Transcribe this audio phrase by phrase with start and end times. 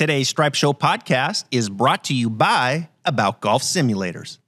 [0.00, 4.38] Today's Stripe Show podcast is brought to you by About Golf Simulators.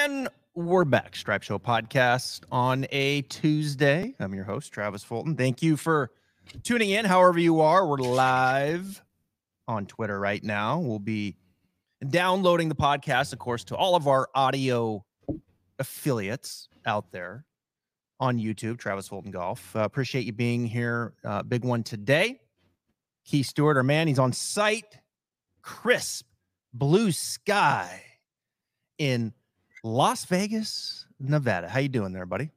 [0.00, 4.14] And we're back, Stripe Show podcast on a Tuesday.
[4.18, 5.36] I'm your host, Travis Fulton.
[5.36, 6.10] Thank you for
[6.62, 7.86] tuning in, however you are.
[7.86, 9.02] We're live
[9.68, 10.78] on Twitter right now.
[10.78, 11.36] We'll be
[12.08, 15.04] downloading the podcast, of course, to all of our audio
[15.78, 17.44] affiliates out there
[18.22, 19.74] on YouTube, Travis Fulton Golf.
[19.74, 21.12] Uh, appreciate you being here.
[21.24, 22.40] Uh, big one today.
[23.24, 24.98] Keith Stewart, our man, he's on site.
[25.60, 26.24] Crisp
[26.72, 28.00] blue sky
[28.96, 29.32] in
[29.82, 31.68] Las Vegas, Nevada.
[31.68, 32.50] How you doing there, buddy?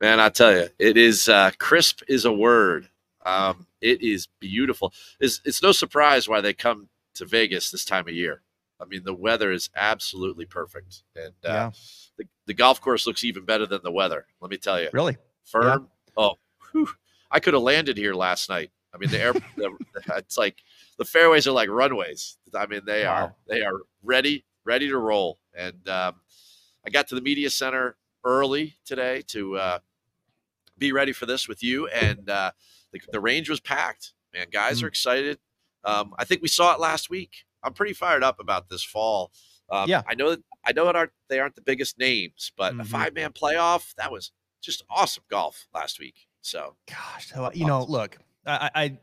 [0.00, 2.88] Man, I tell you, it is uh, crisp is a word.
[3.24, 4.92] Um, it is beautiful.
[5.20, 8.42] It's, it's no surprise why they come to Vegas this time of year.
[8.80, 11.70] I mean, the weather is absolutely perfect, and uh, yeah.
[12.18, 14.26] The, the golf course looks even better than the weather.
[14.40, 15.88] Let me tell you, really firm.
[16.16, 16.22] Yeah.
[16.24, 16.34] Oh,
[16.72, 16.88] whew.
[17.30, 18.70] I could have landed here last night.
[18.94, 19.76] I mean, the air, the,
[20.16, 20.58] it's like
[20.98, 22.36] the fairways are like runways.
[22.54, 23.10] I mean, they wow.
[23.10, 25.38] are they are ready, ready to roll.
[25.54, 26.16] And um,
[26.86, 29.78] I got to the media center early today to uh,
[30.78, 32.52] be ready for this with you, and uh,
[32.92, 34.12] the, the range was packed.
[34.34, 34.84] Man, guys mm.
[34.84, 35.38] are excited.
[35.84, 37.44] Um, I think we saw it last week.
[37.62, 39.30] I'm pretty fired up about this fall.
[39.70, 42.72] Um, yeah, I know that I know that aren't they aren't the biggest names, but
[42.72, 42.80] mm-hmm.
[42.80, 46.26] a five man playoff that was just awesome golf last week.
[46.40, 48.98] So, gosh, you know, look, I, I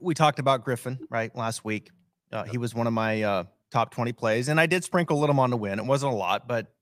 [0.00, 1.90] we talked about Griffin right last week.
[2.32, 5.20] Uh, he was one of my uh, top 20 plays, and I did sprinkle a
[5.20, 5.78] little on the win.
[5.78, 6.72] It wasn't a lot, but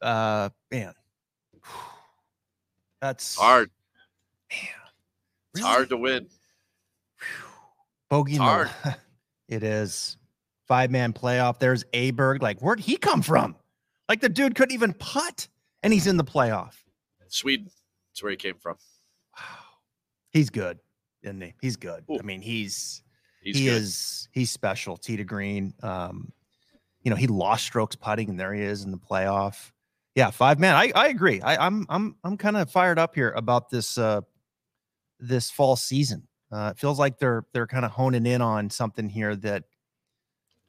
[0.00, 0.94] uh, man,
[3.00, 3.70] that's hard.
[4.50, 4.70] Man,
[5.54, 6.28] it's hard to win.
[8.08, 8.70] Bogey, hard.
[9.48, 10.16] it is
[10.66, 11.58] five man playoff.
[11.58, 12.42] There's Aberg.
[12.42, 13.56] Like, where'd he come from?
[14.08, 15.48] Like, the dude couldn't even putt,
[15.82, 16.74] and he's in the playoff.
[17.28, 17.70] Sweden.
[18.10, 18.76] That's where he came from.
[19.36, 19.44] Wow.
[20.30, 20.78] He's good,
[21.22, 21.54] isn't he?
[21.60, 22.04] He's good.
[22.10, 22.18] Ooh.
[22.18, 23.02] I mean, he's,
[23.42, 23.72] he's he good.
[23.74, 24.96] is he's special.
[24.96, 25.74] To green.
[25.82, 26.32] Um,
[27.02, 29.72] you know, he lost strokes putting, and there he is in the playoff.
[30.14, 30.76] Yeah, five man.
[30.76, 31.40] I, I agree.
[31.42, 34.20] I, I'm I'm I'm kind of fired up here about this uh
[35.18, 36.26] this fall season.
[36.52, 39.64] Uh, it feels like they're they're kind of honing in on something here that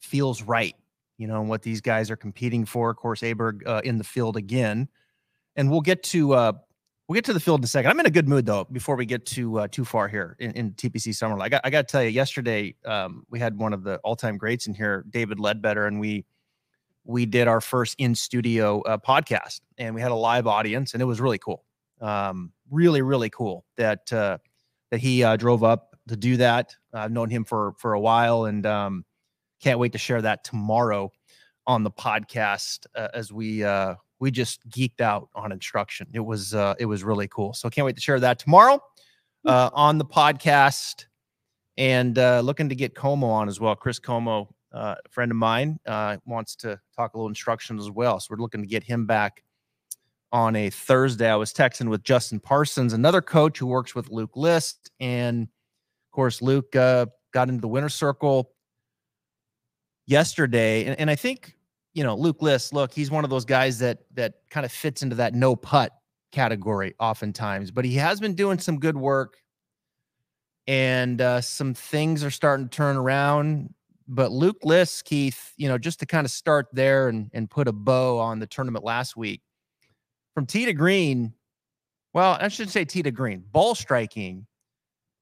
[0.06, 0.76] feels right.
[1.18, 2.90] You know what these guys are competing for.
[2.90, 4.90] Of course, Aberg uh, in the field again,
[5.56, 6.52] and we'll get to uh,
[7.08, 7.92] we'll get to the field in a second.
[7.92, 8.66] I'm in a good mood though.
[8.66, 11.70] Before we get to uh, too far here in, in TPC Summer, I got I
[11.70, 14.74] got to tell you, yesterday um, we had one of the all time greats in
[14.74, 16.26] here, David Leadbetter, and we
[17.06, 21.02] we did our first in studio uh, podcast, and we had a live audience, and
[21.02, 21.64] it was really cool.
[22.02, 24.40] Um, really, really cool that uh,
[24.92, 26.76] that he uh, drove up to do that.
[26.94, 29.06] I've known him for for a while, and um,
[29.62, 31.12] can't wait to share that tomorrow
[31.68, 36.08] on the podcast uh, as we uh, we just geeked out on instruction.
[36.14, 37.54] It was uh, it was really cool.
[37.54, 38.82] So can't wait to share that tomorrow
[39.46, 41.06] uh, on the podcast,
[41.78, 43.76] and uh, looking to get Como on as well.
[43.76, 47.92] Chris Como, uh, a friend of mine, uh, wants to talk a little instruction as
[47.92, 48.20] well.
[48.20, 49.44] So we're looking to get him back
[50.32, 51.30] on a Thursday.
[51.30, 54.92] I was texting with Justin Parsons, another coach who works with Luke List.
[55.00, 58.52] And of course, Luke uh, got into the winner circle
[60.06, 60.86] yesterday.
[60.86, 61.56] And, and I think,
[61.94, 65.02] you know, Luke List, look, he's one of those guys that that kind of fits
[65.02, 65.92] into that no putt
[66.32, 69.38] category oftentimes, but he has been doing some good work
[70.68, 73.74] and uh, some things are starting to turn around.
[74.08, 77.68] But Luke List, Keith, you know, just to kind of start there and, and put
[77.68, 79.42] a bow on the tournament last week,
[80.34, 81.34] from tee to green,
[82.14, 84.46] well, I should say tee to green, ball striking,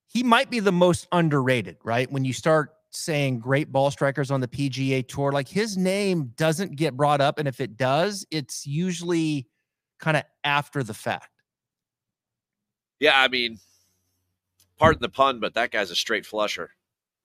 [0.07, 2.11] he might be the most underrated, right?
[2.11, 6.75] When you start saying great ball strikers on the PGA Tour, like his name doesn't
[6.75, 7.39] get brought up.
[7.39, 9.47] And if it does, it's usually
[9.99, 11.29] kind of after the fact.
[12.99, 13.59] Yeah, I mean,
[14.77, 16.71] pardon the pun, but that guy's a straight flusher.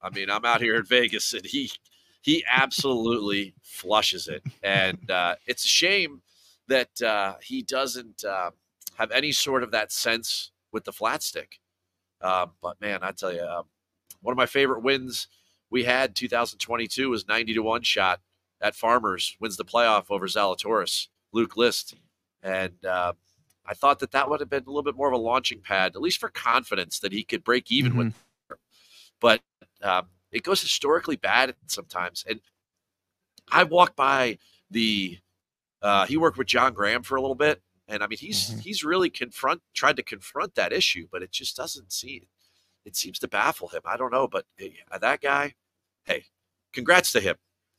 [0.03, 1.71] I mean, I'm out here in Vegas and he
[2.23, 4.43] he absolutely flushes it.
[4.63, 6.21] And uh, it's a shame
[6.67, 8.51] that uh, he doesn't uh,
[8.97, 11.61] have any sort of that sense with the flat stick.
[12.21, 13.65] Uh, but man, I tell you, um,
[14.21, 15.29] one of my favorite wins
[15.71, 18.21] we had 2022 was 90 to one shot
[18.61, 21.95] at Farmers wins the playoff over Zalatoris, Luke List,
[22.43, 23.13] and uh,
[23.67, 25.95] I thought that that would have been a little bit more of a launching pad,
[25.95, 27.99] at least for confidence that he could break even mm-hmm.
[27.99, 28.15] with.
[28.49, 28.59] Her.
[29.21, 29.41] But
[29.83, 32.41] um, it goes historically bad sometimes, and
[33.51, 34.39] I walked by
[34.71, 35.19] the
[35.83, 38.61] uh, he worked with John Graham for a little bit, and I mean he's mm-hmm.
[38.61, 42.27] he's really confront tried to confront that issue, but it just doesn't seem
[42.85, 43.83] it seems to baffle him.
[43.85, 45.55] I don't know, but hey, uh, that guy,
[46.05, 46.25] hey,
[46.73, 47.37] congrats to him.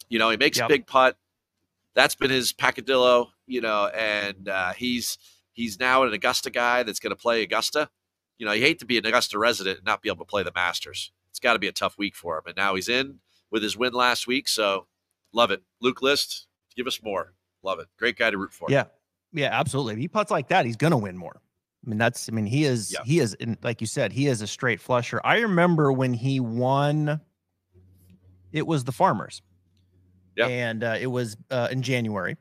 [0.09, 0.65] You know, he makes yep.
[0.65, 1.17] a big putt.
[1.95, 5.17] That's been his pacadillo, you know, and uh, he's
[5.59, 7.89] He's now an Augusta guy that's going to play Augusta.
[8.37, 10.41] You know, you hate to be an Augusta resident and not be able to play
[10.41, 11.11] the Masters.
[11.29, 12.43] It's got to be a tough week for him.
[12.47, 13.19] And now he's in
[13.51, 14.47] with his win last week.
[14.47, 14.87] So
[15.33, 15.61] love it.
[15.81, 16.47] Luke List,
[16.77, 17.33] give us more.
[17.61, 17.87] Love it.
[17.97, 18.67] Great guy to root for.
[18.69, 18.85] Yeah.
[19.33, 19.95] Yeah, absolutely.
[19.95, 21.41] If he puts like that, he's going to win more.
[21.85, 22.99] I mean, that's, I mean, he is, yeah.
[23.05, 25.21] he is, like you said, he is a straight flusher.
[25.23, 27.21] I remember when he won,
[28.51, 29.41] it was the Farmers.
[30.35, 30.47] Yeah.
[30.47, 32.37] And uh, it was uh, in January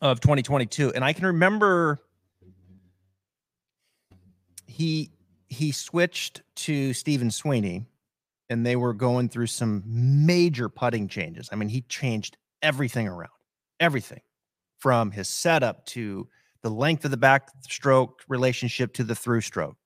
[0.00, 0.92] of 2022.
[0.94, 2.00] And I can remember
[4.66, 5.10] he,
[5.48, 7.86] he switched to Stephen Sweeney
[8.48, 11.48] and they were going through some major putting changes.
[11.52, 13.30] I mean, he changed everything around,
[13.80, 14.20] everything
[14.78, 16.28] from his setup to
[16.64, 19.76] the length of the backstroke relationship to the through stroke.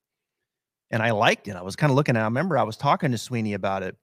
[0.90, 1.56] And I liked it.
[1.56, 2.22] I was kind of looking at it.
[2.22, 3.96] I remember I was talking to Sweeney about it,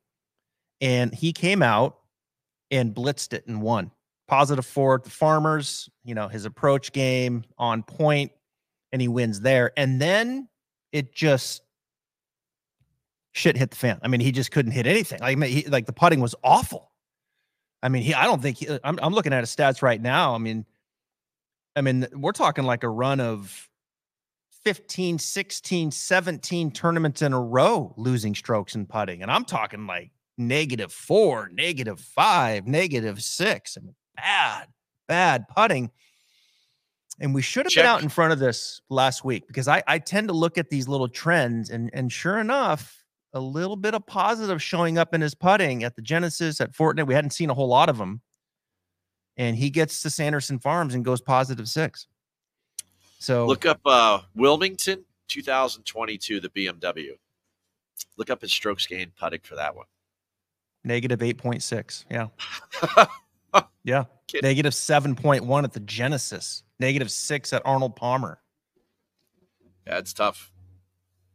[0.82, 1.98] and he came out
[2.70, 3.92] and blitzed it and won.
[4.28, 8.32] Positive four at the Farmers, you know, his approach game on point,
[8.92, 9.72] and he wins there.
[9.78, 10.50] And then
[10.92, 11.62] it just
[13.32, 14.00] shit hit the fan.
[14.04, 15.22] I mean, he just couldn't hit anything.
[15.22, 16.92] Like, he, like the putting was awful.
[17.82, 20.36] I mean, he, I don't think he, I'm, I'm looking at his stats right now.
[20.36, 20.66] I mean,
[21.76, 23.70] I mean, we're talking like a run of
[24.64, 29.22] 15, 16, 17 tournaments in a row losing strokes and putting.
[29.22, 33.78] And I'm talking like negative four, negative five, negative six.
[33.78, 34.68] I mean, bad,
[35.08, 35.92] bad putting.
[37.20, 37.84] And we should have Check.
[37.84, 40.70] been out in front of this last week because I, I tend to look at
[40.70, 45.22] these little trends and and sure enough, a little bit of positive showing up in
[45.22, 47.08] his putting at the Genesis at Fortinet.
[47.08, 48.22] We hadn't seen a whole lot of them.
[49.38, 52.08] And he gets to Sanderson Farms and goes positive six.
[53.20, 57.12] So look up uh Wilmington 2022, the BMW.
[58.18, 59.86] Look up his strokes gained putting for that one.
[60.84, 62.06] Negative 8.6.
[62.12, 62.28] Yeah.
[63.84, 64.04] yeah.
[64.42, 66.64] Negative 7.1 at the Genesis.
[66.80, 68.40] Negative six at Arnold Palmer.
[69.88, 70.52] Yeah, it's tough.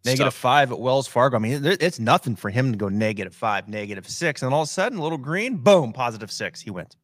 [0.04, 1.36] Negative five at Wells Fargo.
[1.36, 4.68] I mean, it's nothing for him to go negative five, negative six, and all of
[4.68, 6.60] a sudden, little green, boom, positive six.
[6.60, 6.96] He wins.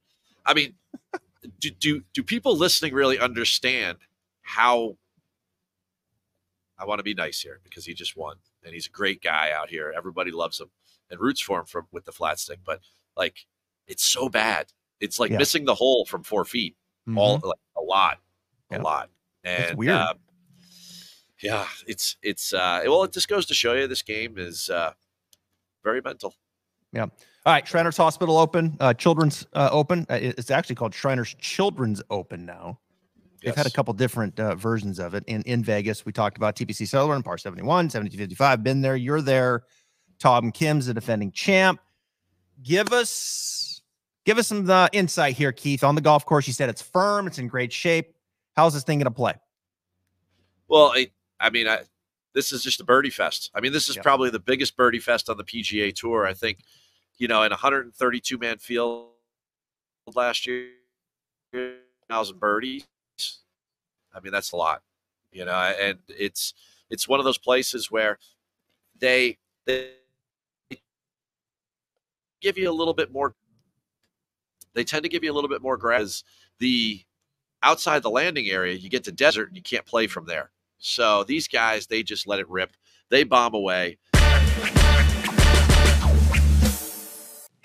[0.47, 0.75] I mean,
[1.61, 3.99] do do do people listening really understand
[4.43, 4.97] how?
[6.79, 9.51] I want to be nice here because he just won, and he's a great guy
[9.51, 9.93] out here.
[9.97, 10.69] Everybody loves him
[11.11, 12.81] and roots for him from with the flat stick, but
[13.17, 13.47] like,
[13.87, 14.73] it's so bad.
[15.01, 15.39] It's like yeah.
[15.39, 16.77] missing the hole from four feet,
[17.09, 17.19] mm-hmm.
[17.19, 18.19] all like a lot,
[18.71, 19.11] a lot.
[19.45, 19.95] And it's weird.
[19.95, 20.15] Uh,
[21.43, 24.93] yeah, it's it's uh well, it just goes to show you this game is uh
[25.85, 26.35] very mental.
[26.93, 27.07] Yeah.
[27.47, 30.05] All right, Shriners Hospital Open, uh, Children's uh, Open.
[30.11, 32.81] Uh, it's actually called Shriners Children's Open now.
[33.41, 36.05] They've had a couple different uh, versions of it in in Vegas.
[36.05, 38.65] We talked about TPC Summerlin, Par 71, 7255.
[38.65, 39.63] Been there, you're there.
[40.19, 41.79] Tom Kim's the defending champ.
[42.65, 43.81] Give us
[44.25, 46.49] give us some the uh, insight here, Keith, on the golf course.
[46.49, 48.13] You said it's firm, it's in great shape.
[48.57, 49.35] How's this thing going to play?
[50.67, 51.83] Well, it, I mean, I,
[52.35, 53.53] this is just a birdie fest.
[53.55, 54.03] I mean, this is yeah.
[54.03, 56.27] probably the biggest birdie fest on the PGA Tour.
[56.27, 56.65] I think,
[57.19, 59.09] you know, in 132 man field
[60.15, 60.69] last year,
[62.09, 62.87] thousand birdies.
[64.15, 64.83] I mean, that's a lot,
[65.33, 66.55] you know, and it's
[66.91, 68.19] it's one of those places where
[68.99, 69.91] they they
[72.41, 73.35] give you a little bit more.
[74.75, 76.23] They tend to give you a little bit more grass.
[76.59, 77.03] The
[77.63, 80.51] outside the landing area, you get to desert and you can't play from there.
[80.79, 82.73] So these guys, they just let it rip.
[83.09, 83.99] They bomb away.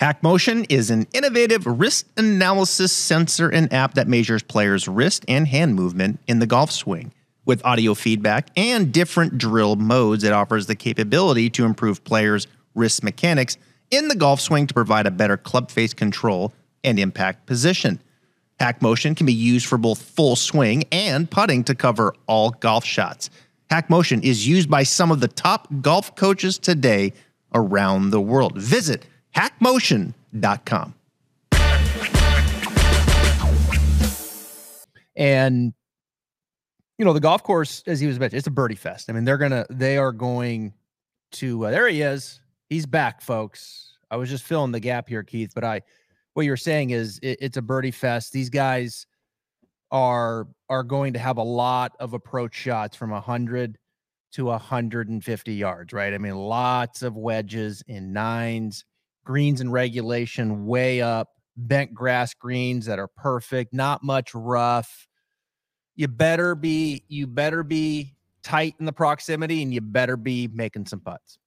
[0.02, 5.76] HackMotion is an innovative wrist analysis sensor and app that measures players' wrist and hand
[5.76, 7.14] movement in the golf swing.
[7.46, 13.04] With audio feedback and different drill modes, it offers the capability to improve players' wrist
[13.04, 13.58] mechanics
[13.92, 16.52] in the golf swing to provide a better club face control
[16.84, 18.02] and impact position.
[18.60, 23.30] HackMotion can be used for both full swing and putting to cover all golf shots.
[23.70, 27.14] HackMotion is used by some of the top golf coaches today
[27.54, 28.58] around the world.
[28.58, 30.96] Visit hackmotion.com.
[35.16, 35.74] And
[36.98, 39.10] you know, the golf course, as he was mentioned, it's a birdie fest.
[39.10, 40.74] I mean, they're gonna, they are going
[41.34, 41.66] to.
[41.66, 42.40] Uh, there he is.
[42.70, 43.98] He's back, folks.
[44.12, 45.82] I was just filling the gap here, Keith, but I
[46.34, 48.34] what you're saying is it, it's a birdie fest.
[48.34, 49.08] These guys
[49.92, 53.78] are are going to have a lot of approach shots from 100
[54.34, 56.14] to 150 yards, right?
[56.14, 58.86] I mean, lots of wedges in nines,
[59.24, 65.08] greens and regulation way up, bent grass greens that are perfect, not much rough.
[65.96, 70.86] You better be you better be tight in the proximity and you better be making
[70.86, 71.38] some putts.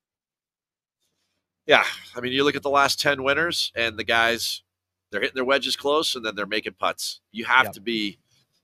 [1.66, 4.62] Yeah, I mean, you look at the last 10 winners and the guys
[5.10, 7.20] they're hitting their wedges close and then they're making putts.
[7.32, 7.72] You have yep.
[7.74, 8.18] to be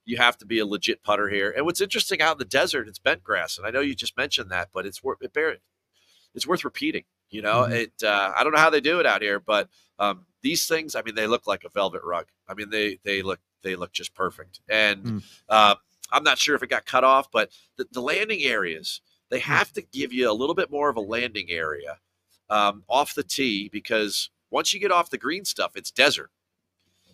[0.04, 1.52] you have to be a legit putter here.
[1.56, 4.16] And what's interesting out in the desert, it's bent grass, and I know you just
[4.16, 5.56] mentioned that, but it's worth it bear,
[6.34, 7.04] it's worth repeating.
[7.30, 7.72] You know, mm-hmm.
[7.72, 7.92] it.
[8.02, 9.68] Uh, I don't know how they do it out here, but
[9.98, 12.26] um, these things, I mean, they look like a velvet rug.
[12.48, 14.60] I mean, they they look they look just perfect.
[14.68, 15.22] And mm.
[15.48, 15.76] uh,
[16.10, 19.52] I'm not sure if it got cut off, but the, the landing areas they hmm.
[19.52, 21.98] have to give you a little bit more of a landing area
[22.50, 26.30] um, off the tee because once you get off the green stuff, it's desert.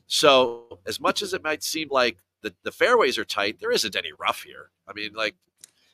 [0.07, 3.95] So as much as it might seem like the, the fairways are tight, there isn't
[3.95, 4.71] any rough here.
[4.89, 5.37] I mean, like,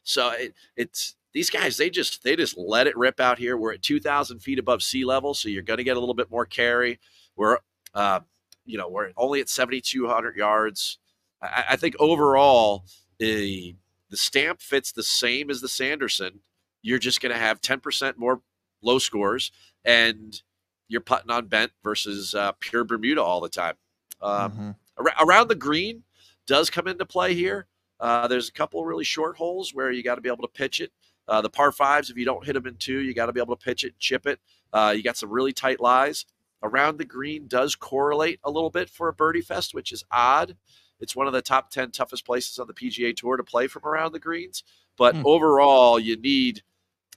[0.05, 3.57] so it, it's these guys, they just they just let it rip out here.
[3.57, 6.31] We're at 2,000 feet above sea level, so you're going to get a little bit
[6.31, 7.01] more carry.
[7.37, 7.59] We're,
[7.95, 8.21] uh,
[8.65, 10.99] you know, we're only at 7,200 yards.
[11.41, 12.85] I, I think overall,
[13.19, 13.77] the
[14.11, 16.41] the stamp fits the same as the Sanderson.
[16.83, 18.43] You're just going to have 10% more
[18.83, 19.53] low scores,
[19.85, 20.41] and
[20.89, 23.75] you're putting on bent versus uh, pure Bermuda all the time.
[24.21, 24.71] Um, mm-hmm.
[24.99, 26.03] ar- around the green
[26.47, 27.67] does come into play here.
[28.01, 30.81] Uh, there's a couple really short holes where you got to be able to pitch
[30.81, 30.93] it.
[31.29, 33.41] Uh, the par fives, if you don't hit them in two, you got to be
[33.41, 34.41] able to pitch it, chip it.
[34.73, 36.27] Uh, you got some really tight lies.
[36.63, 40.57] Around the green does correlate a little bit for a birdie fest, which is odd.
[41.01, 43.85] It's one of the top 10 toughest places on the PGA Tour to play from
[43.85, 44.63] around the greens.
[44.97, 45.25] But mm.
[45.25, 46.63] overall, you need,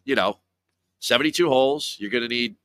[0.03, 0.39] you know,
[0.99, 1.95] 72 holes.
[1.99, 2.55] You're going to need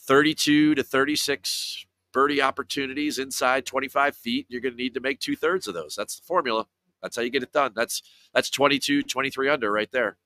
[0.00, 4.46] 32 to 36 birdie opportunities inside 25 feet.
[4.48, 5.94] You're going to need to make two thirds of those.
[5.94, 6.66] That's the formula.
[7.02, 7.72] That's how you get it done.
[7.74, 10.16] That's that's 22, 23 under right there.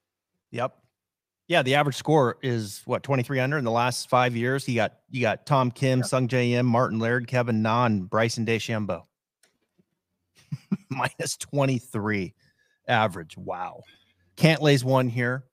[0.50, 0.76] Yep.
[1.48, 4.68] Yeah, the average score is what 23 under in the last five years.
[4.68, 6.04] You got you got Tom Kim, yeah.
[6.04, 9.04] Sungjae Im, Martin Laird, Kevin Na, and Bryson DeChambeau.
[10.90, 12.34] Minus 23
[12.88, 13.36] average.
[13.36, 13.82] Wow.
[14.36, 15.44] Cantlay's one here.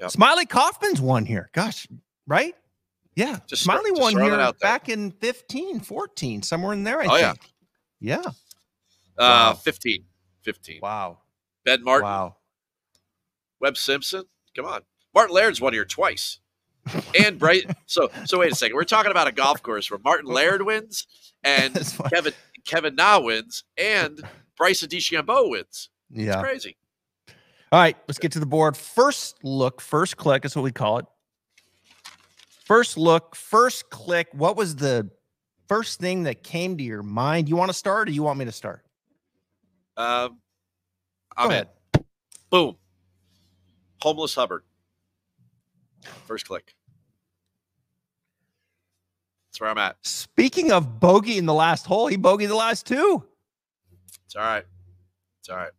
[0.00, 0.10] Yep.
[0.10, 1.50] Smylie Kaufman's one here.
[1.52, 1.86] Gosh,
[2.26, 2.54] right?
[3.14, 3.38] Yeah.
[3.46, 7.38] Just Smylie start, won here back in 15, 14, somewhere in there, I oh, think.
[8.00, 8.22] Yeah.
[8.22, 8.30] Yeah.
[9.16, 9.52] Uh, wow.
[9.54, 10.04] 15.
[10.42, 10.80] 15.
[10.82, 11.18] Wow.
[11.64, 12.04] Ben Martin.
[12.04, 12.36] Wow.
[13.64, 14.24] Webb Simpson.
[14.54, 14.82] Come on.
[15.14, 16.38] Martin Laird's won here twice.
[17.18, 17.64] And Bright.
[17.86, 18.76] so so wait a second.
[18.76, 21.06] We're talking about a golf course where Martin Laird wins
[21.42, 21.74] and
[22.12, 22.34] Kevin
[22.66, 24.20] Kevin Na wins and
[24.58, 25.88] Bryson DeChambeau wins.
[26.10, 26.34] Yeah.
[26.34, 26.76] It's crazy.
[27.72, 28.76] All right, let's get to the board.
[28.76, 31.06] First look, first click is what we call it.
[32.66, 34.28] First look, first click.
[34.32, 35.10] What was the
[35.68, 37.48] first thing that came to your mind?
[37.48, 38.84] You want to start or you want me to start?
[39.96, 40.38] Um,
[41.34, 41.66] I'm in.
[42.50, 42.76] Boom.
[44.04, 44.64] Homeless Hubbard.
[46.26, 46.74] First click.
[49.48, 49.96] That's where I'm at.
[50.02, 53.24] Speaking of bogey in the last hole, he bogeyed the last two.
[54.26, 54.66] It's all right.
[55.40, 55.70] It's all right.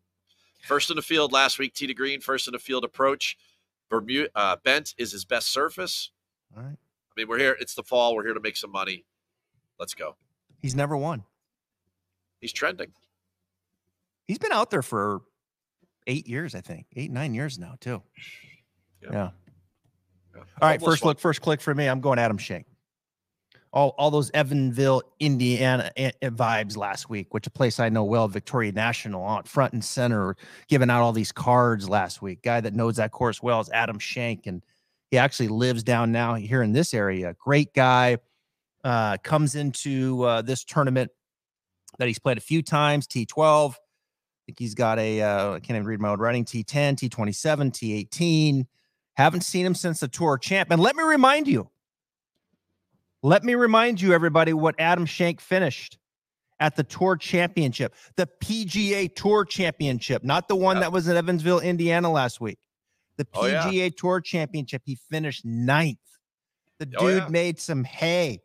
[0.64, 2.20] First in the field last week, tee to green.
[2.20, 3.38] First in the field approach.
[3.92, 6.10] Bermuda uh, bent is his best surface.
[6.58, 6.72] All right.
[6.78, 7.56] I mean, we're here.
[7.60, 8.16] It's the fall.
[8.16, 9.06] We're here to make some money.
[9.78, 10.16] Let's go.
[10.64, 11.26] He's never won.
[12.42, 12.92] He's trending.
[14.26, 15.22] He's been out there for
[16.08, 16.88] eight years, I think.
[16.96, 18.02] Eight, nine years now, too.
[19.02, 19.10] Yeah.
[19.12, 19.30] yeah.
[20.36, 20.42] yeah.
[20.62, 20.82] All right.
[20.82, 21.88] First look, first click for me.
[21.88, 22.66] I'm going Adam Schenk.
[23.72, 28.72] All, all those Evansville, Indiana vibes last week, which a place I know well, Victoria
[28.72, 30.38] National, on front and center,
[30.70, 32.42] giving out all these cards last week.
[32.42, 34.62] Guy that knows that course well is Adam Schenk, and
[35.12, 37.36] he actually lives down now here in this area.
[37.38, 38.18] Great guy.
[38.86, 41.12] Uh, comes into uh, this tournament
[41.98, 43.08] that he's played a few times.
[43.08, 43.76] T12.
[44.46, 45.22] I think he's got a.
[45.22, 46.46] Uh, I can't even read my own writing.
[46.46, 48.66] T10, T27, T18.
[49.16, 50.70] Haven't seen him since the Tour Champ.
[50.72, 51.70] And let me remind you.
[53.24, 55.98] Let me remind you, everybody, what Adam Schenk finished
[56.60, 61.60] at the Tour Championship, the PGA Tour Championship, not the one that was in Evansville,
[61.60, 62.60] Indiana last week
[63.18, 63.90] the PGA oh, yeah.
[63.96, 64.82] Tour Championship.
[64.86, 65.98] He finished ninth.
[66.80, 67.28] The oh, dude yeah.
[67.30, 68.42] made some hay.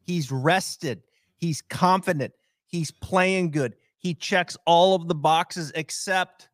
[0.00, 1.02] He's rested.
[1.36, 2.32] He's confident.
[2.66, 3.74] He's playing good.
[4.00, 6.48] He checks all of the boxes except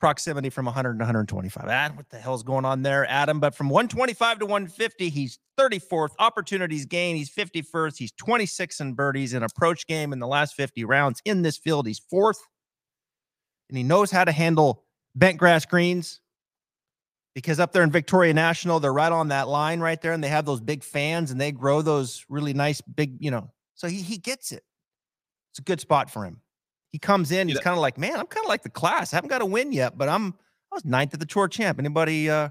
[0.00, 1.64] proximity from 100 to 125.
[1.68, 3.40] Ah, what the hell's going on there, Adam?
[3.40, 6.10] But from 125 to 150, he's 34th.
[6.18, 7.16] Opportunities gain.
[7.16, 7.96] He's 51st.
[7.98, 11.20] He's 26 in birdies in approach game in the last 50 rounds.
[11.24, 12.38] In this field, he's fourth.
[13.68, 14.84] And he knows how to handle
[15.16, 16.20] bent grass greens
[17.34, 20.28] because up there in Victoria National, they're right on that line right there, and they
[20.28, 23.50] have those big fans and they grow those really nice big, you know.
[23.74, 24.62] So he he gets it.
[25.50, 26.40] It's a good spot for him.
[26.94, 29.12] He comes in, he's kind of like, man, I'm kind of like the class.
[29.12, 31.80] I haven't got a win yet, but I'm I was ninth at the tour champ.
[31.80, 32.50] Anybody uh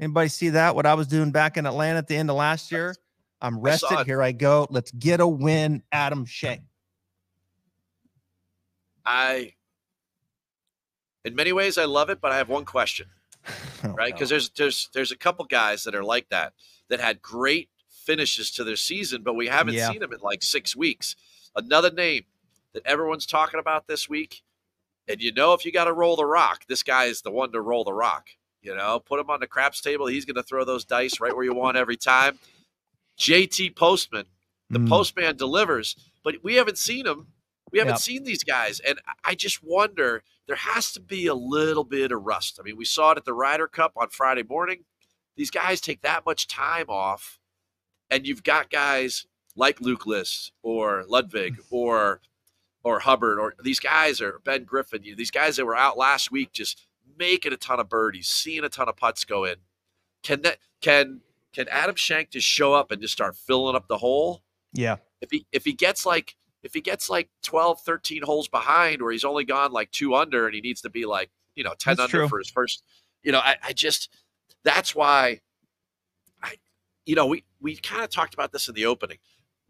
[0.00, 0.74] anybody see that?
[0.74, 2.96] What I was doing back in Atlanta at the end of last year?
[3.40, 3.98] I'm rested.
[3.98, 4.66] I Here I go.
[4.68, 6.62] Let's get a win, Adam Schenk.
[9.06, 9.52] I
[11.24, 13.06] in many ways, I love it, but I have one question,
[13.84, 14.12] oh, right?
[14.12, 14.34] Because no.
[14.34, 16.52] there's there's there's a couple guys that are like that
[16.88, 17.68] that had great
[18.04, 19.88] finishes to their season, but we haven't yeah.
[19.88, 21.14] seen them in like six weeks.
[21.54, 22.24] Another name,
[22.74, 24.42] that everyone's talking about this week,
[25.06, 27.52] and you know if you got to roll the rock, this guy is the one
[27.52, 28.28] to roll the rock.
[28.60, 30.06] You know, put him on the craps table.
[30.06, 32.38] He's going to throw those dice right where you want every time.
[33.18, 34.26] JT Poston,
[34.68, 34.88] the mm.
[34.88, 37.28] postman delivers, but we haven't seen him.
[37.72, 38.00] We haven't yep.
[38.00, 38.80] seen these guys.
[38.80, 42.58] And I just wonder there has to be a little bit of rust.
[42.58, 44.84] I mean, we saw it at the Ryder Cup on Friday morning.
[45.36, 47.38] These guys take that much time off,
[48.10, 51.64] and you've got guys like Luke List or Ludvig mm.
[51.70, 52.20] or
[52.84, 55.98] or Hubbard or these guys or Ben Griffin, you know, these guys that were out
[55.98, 56.86] last week just
[57.18, 59.56] making a ton of birdies, seeing a ton of putts go in.
[60.22, 61.20] Can that can
[61.52, 64.42] can Adam Schenk just show up and just start filling up the hole?
[64.72, 64.96] Yeah.
[65.20, 69.12] If he if he gets like if he gets like 12, 13 holes behind where
[69.12, 71.92] he's only gone like two under and he needs to be like, you know, 10
[71.96, 72.28] that's under true.
[72.28, 72.82] for his first,
[73.22, 74.10] you know, I, I just
[74.64, 75.40] that's why
[76.42, 76.56] I
[77.06, 79.18] you know, we we kind of talked about this in the opening.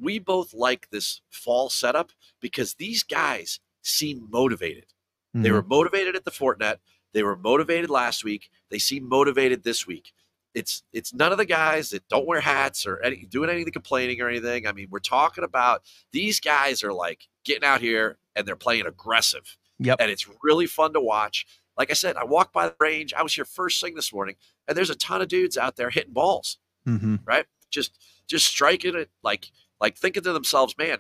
[0.01, 4.87] We both like this fall setup because these guys seem motivated.
[5.35, 5.43] Mm-hmm.
[5.43, 6.77] They were motivated at the Fortinet.
[7.13, 8.51] They were motivated last week.
[8.71, 10.13] They seem motivated this week.
[10.55, 13.65] It's it's none of the guys that don't wear hats or any, doing any of
[13.67, 14.67] the complaining or anything.
[14.67, 18.87] I mean, we're talking about these guys are like getting out here and they're playing
[18.87, 19.57] aggressive.
[19.79, 19.99] Yep.
[20.01, 21.47] And it's really fun to watch.
[21.77, 23.15] Like I said, I walked by the range.
[23.15, 24.35] I was here first thing this morning,
[24.67, 26.59] and there's a ton of dudes out there hitting balls.
[26.87, 27.17] Mm-hmm.
[27.25, 27.47] Right?
[27.71, 29.51] Just just striking it like
[29.81, 30.99] like thinking to themselves, man,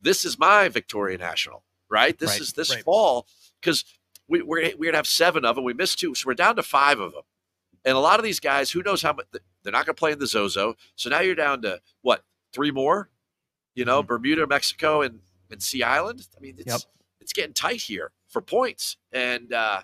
[0.00, 2.18] this is my Victoria National, right?
[2.18, 2.84] This right, is this right.
[2.84, 3.26] fall
[3.60, 3.84] because
[4.28, 5.64] we, we're, we're gonna have seven of them.
[5.64, 7.22] We missed two, so we're down to five of them.
[7.84, 10.12] And a lot of these guys, who knows how much they're not going to play
[10.12, 10.74] in the Zozo.
[10.96, 13.10] So now you're down to what three more?
[13.74, 14.08] You know, mm-hmm.
[14.08, 16.26] Bermuda, Mexico, and and Sea Island.
[16.36, 16.80] I mean, it's yep.
[17.20, 19.82] it's getting tight here for points, and uh,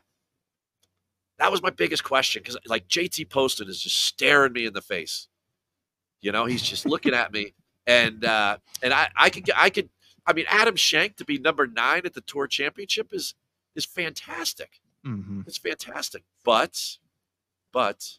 [1.38, 4.83] that was my biggest question because like JT Poston is just staring me in the
[4.83, 5.28] face.
[6.21, 7.55] You know, he's just looking at me,
[7.87, 9.88] and uh, and I I could I could
[10.26, 13.35] I mean Adam Schenk to be number nine at the Tour Championship is
[13.75, 14.81] is fantastic.
[15.07, 15.43] Mm-hmm.
[15.47, 16.99] It's fantastic, but
[17.73, 18.19] but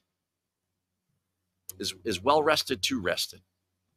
[1.80, 3.42] is is well rested too rested.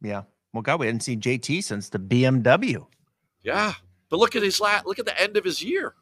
[0.01, 0.23] Yeah.
[0.53, 2.85] Well, God, we hadn't seen JT since the BMW.
[3.41, 3.73] Yeah,
[4.09, 4.85] but look at his lat.
[4.85, 5.95] Look at the end of his year.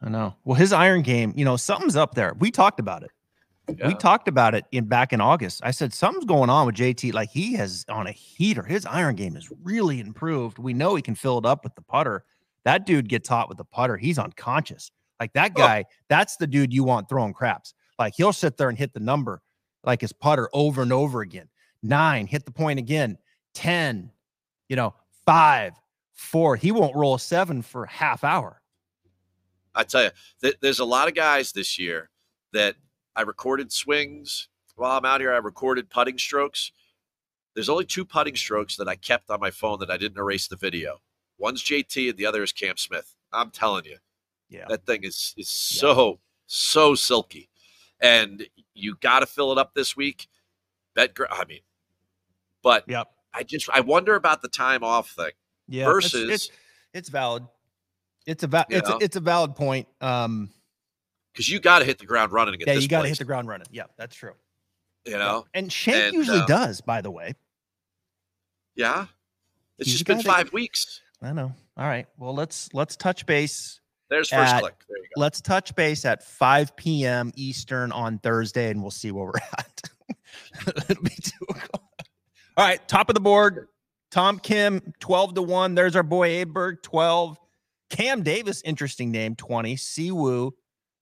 [0.00, 0.36] I know.
[0.44, 2.34] Well, his iron game, you know, something's up there.
[2.38, 3.10] We talked about it.
[3.68, 3.88] Yeah.
[3.88, 5.60] We talked about it in back in August.
[5.64, 7.12] I said something's going on with JT.
[7.12, 8.62] Like he has on a heater.
[8.62, 10.58] His iron game is really improved.
[10.58, 12.24] We know he can fill it up with the putter.
[12.64, 13.96] That dude gets hot with the putter.
[13.96, 14.90] He's unconscious.
[15.18, 15.92] Like that guy, oh.
[16.08, 17.74] that's the dude you want throwing craps.
[17.98, 19.42] Like he'll sit there and hit the number
[19.86, 21.48] like his putter over and over again.
[21.82, 23.16] Nine, hit the point again.
[23.54, 24.10] 10,
[24.68, 25.72] you know, five,
[26.12, 26.56] four.
[26.56, 28.60] He won't roll a seven for half hour.
[29.74, 30.10] I tell you,
[30.42, 32.10] th- there's a lot of guys this year
[32.52, 32.76] that
[33.16, 35.32] I recorded swings while I'm out here.
[35.32, 36.70] I recorded putting strokes.
[37.54, 40.46] There's only two putting strokes that I kept on my phone that I didn't erase
[40.46, 41.00] the video.
[41.38, 43.14] One's JT and the other is Cam Smith.
[43.32, 43.98] I'm telling you,
[44.48, 46.14] yeah, that thing is is so yeah.
[46.46, 47.48] so silky
[48.00, 50.28] and you got to fill it up this week.
[50.94, 51.60] Bet, I mean,
[52.62, 53.08] but yep.
[53.34, 55.32] I just I wonder about the time off thing.
[55.68, 56.56] Yeah, versus it's it's,
[56.94, 57.44] it's valid.
[58.26, 59.88] It's a va- it's a, it's a valid point.
[60.00, 60.50] Um,
[61.36, 62.58] because you got to hit the ground running.
[62.66, 63.66] yeah, you got to hit the ground running.
[63.70, 64.32] Yeah, that's true.
[65.04, 65.60] You know, yeah.
[65.60, 66.80] and Schenk and, usually uh, does.
[66.80, 67.34] By the way.
[68.74, 69.06] Yeah,
[69.78, 71.02] it's He's just been five weeks.
[71.22, 71.52] I know.
[71.76, 72.06] All right.
[72.18, 74.74] Well, let's let's touch base there's first at, click.
[74.88, 75.20] There you go.
[75.20, 77.32] Let's touch base at 5 p.m.
[77.36, 79.82] Eastern on Thursday, and we'll see where we're at.
[80.88, 81.82] It'll be two o'clock.
[82.56, 83.68] All right, top of the board.
[84.10, 85.74] Tom Kim, 12 to 1.
[85.74, 87.38] There's our boy Aberg, 12.
[87.90, 89.76] Cam Davis, interesting name, 20.
[89.76, 90.52] Siwoo.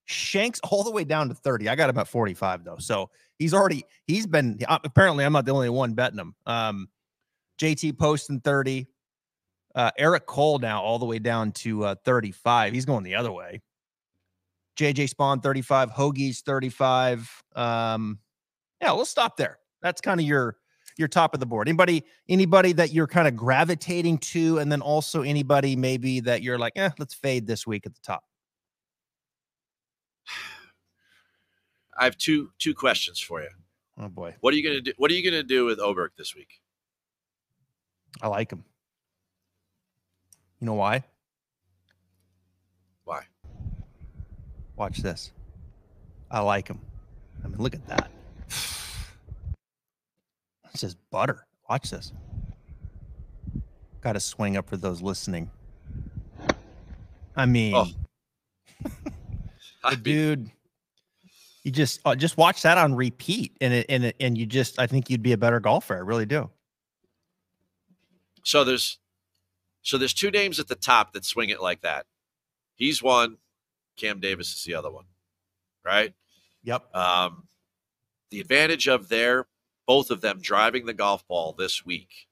[0.09, 1.69] Schenk's all the way down to 30.
[1.69, 2.77] I got him at 45, though.
[2.79, 6.35] So he's already, he's been, apparently, I'm not the only one betting him.
[6.47, 6.89] Um,
[7.59, 8.87] JT Poston 30.
[9.75, 12.73] Uh, Eric Cole now all the way down to uh, 35.
[12.73, 13.61] He's going the other way.
[14.77, 17.43] JJ Spaun 35, Hoge's 35.
[17.55, 18.19] Um,
[18.81, 19.59] yeah, we'll stop there.
[19.83, 20.57] That's kind of your
[20.97, 21.69] your top of the board.
[21.69, 26.59] Anybody anybody that you're kind of gravitating to, and then also anybody maybe that you're
[26.59, 28.25] like, eh, let's fade this week at the top.
[31.99, 33.51] I have two two questions for you.
[33.99, 34.93] Oh boy, what are you gonna do?
[34.97, 36.61] What are you gonna do with Oberg this week?
[38.23, 38.65] I like him.
[40.61, 41.05] You know why?
[43.05, 43.23] Why?
[44.77, 45.33] Watch this.
[46.31, 46.81] I like him.
[47.45, 48.11] I mean, look at that.
[50.73, 51.47] It says butter.
[51.71, 52.13] Watch this.
[54.01, 55.49] Got to swing up for those listening.
[57.37, 57.87] I mean, oh.
[59.91, 60.51] the dude.
[61.63, 64.79] You just uh, just watch that on repeat, and it, and it, and you just
[64.79, 65.95] I think you'd be a better golfer.
[65.95, 66.51] I really do.
[68.43, 68.99] So there's
[69.83, 72.07] So there's two names at the top that swing it like that.
[72.75, 73.37] He's one.
[73.97, 75.05] Cam Davis is the other one.
[75.85, 76.15] Right.
[76.65, 76.97] Yep.
[76.97, 77.47] Um,
[78.31, 79.47] the advantage of their
[79.87, 82.27] both of them driving the golf ball this week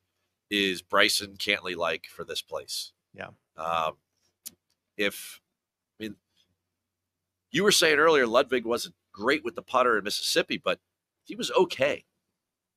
[0.50, 2.92] is Bryson Cantlay like for this place.
[3.14, 3.28] Yeah.
[3.58, 3.96] Um,
[4.96, 5.41] if
[7.52, 10.80] you were saying earlier Ludvig wasn't great with the putter in Mississippi, but
[11.24, 12.04] he was okay.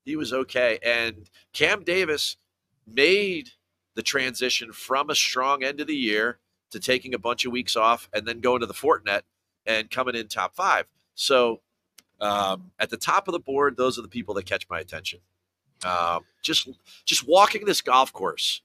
[0.04, 2.38] He was okay, and Cam Davis
[2.86, 3.50] made
[3.96, 6.38] the transition from a strong end of the year
[6.70, 9.22] to taking a bunch of weeks off and then going to the Fortinet
[9.66, 10.86] and coming in top five.
[11.16, 11.62] So
[12.20, 15.20] um, at the top of the board, those are the people that catch my attention.
[15.84, 16.70] Um, just
[17.06, 18.62] just walking this golf course,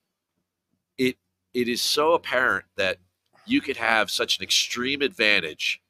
[0.98, 1.16] it
[1.54, 2.98] it is so apparent that
[3.46, 5.80] you could have such an extreme advantage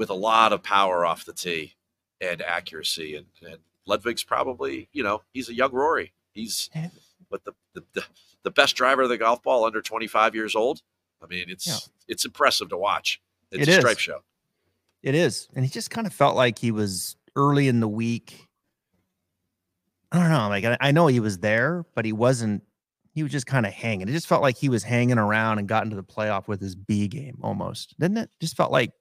[0.00, 1.74] with a lot of power off the tee
[2.22, 3.16] and accuracy.
[3.16, 6.14] And, and Ludvig's probably, you know, he's a young Rory.
[6.32, 6.70] He's
[7.30, 8.02] but the, the, the,
[8.42, 10.80] the best driver of the golf ball under 25 years old.
[11.22, 11.76] I mean, it's yeah.
[12.08, 13.20] it's impressive to watch.
[13.52, 14.20] It's it a stripe show.
[15.02, 15.48] It is.
[15.54, 18.48] And he just kind of felt like he was early in the week.
[20.12, 20.48] I don't know.
[20.48, 22.62] Like, I know he was there, but he wasn't,
[23.12, 24.08] he was just kind of hanging.
[24.08, 26.74] It just felt like he was hanging around and got into the playoff with his
[26.74, 27.98] B game almost.
[27.98, 28.30] Didn't it?
[28.40, 28.92] Just felt like,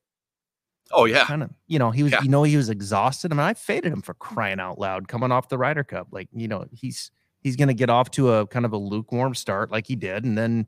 [0.91, 1.25] oh, yeah.
[1.25, 2.21] Kind of, you know, he was, yeah.
[2.21, 3.31] you know, he was exhausted.
[3.31, 6.07] I mean, I faded him for crying out loud coming off the Ryder Cup.
[6.11, 9.35] Like, you know, he's, he's going to get off to a kind of a lukewarm
[9.35, 10.25] start like he did.
[10.25, 10.67] And then,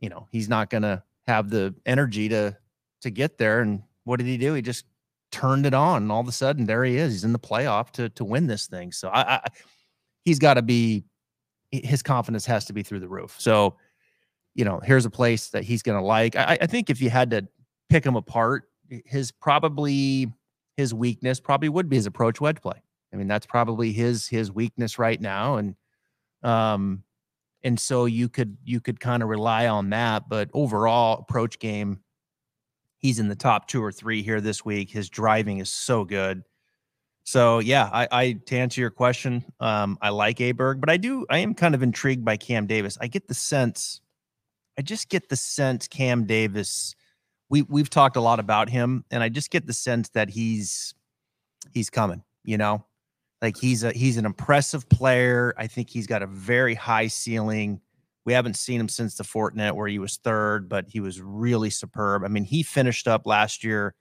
[0.00, 2.56] you know, he's not going to have the energy to,
[3.02, 3.60] to get there.
[3.60, 4.54] And what did he do?
[4.54, 4.84] He just
[5.30, 7.12] turned it on, and all of a sudden, there he is.
[7.12, 8.92] He's in the playoff to to win this thing.
[8.92, 9.40] So I, I
[10.24, 11.04] he's got to be
[11.70, 13.36] his confidence has to be through the roof.
[13.38, 13.76] So,
[14.54, 16.34] you know, here's a place that he's going to like.
[16.34, 17.46] I, I think if you had to
[17.90, 20.32] pick him apart, his probably
[20.76, 22.80] his weakness probably would be his approach wedge play.
[23.12, 25.74] I mean, that's probably his his weakness right now, and
[26.42, 27.02] um,
[27.62, 30.28] and so you could you could kind of rely on that.
[30.28, 32.00] But overall, approach game,
[32.98, 34.90] he's in the top two or three here this week.
[34.90, 36.42] His driving is so good.
[37.24, 41.26] So yeah, I, I to answer your question, um, I like Aberg, but I do
[41.28, 42.96] I am kind of intrigued by Cam Davis.
[43.00, 44.00] I get the sense,
[44.78, 46.94] I just get the sense Cam Davis.
[47.50, 50.94] We we've talked a lot about him, and I just get the sense that he's
[51.72, 52.22] he's coming.
[52.44, 52.84] You know,
[53.42, 55.54] like he's a he's an impressive player.
[55.56, 57.80] I think he's got a very high ceiling.
[58.24, 61.70] We haven't seen him since the Fortinet where he was third, but he was really
[61.70, 62.24] superb.
[62.24, 63.94] I mean, he finished up last year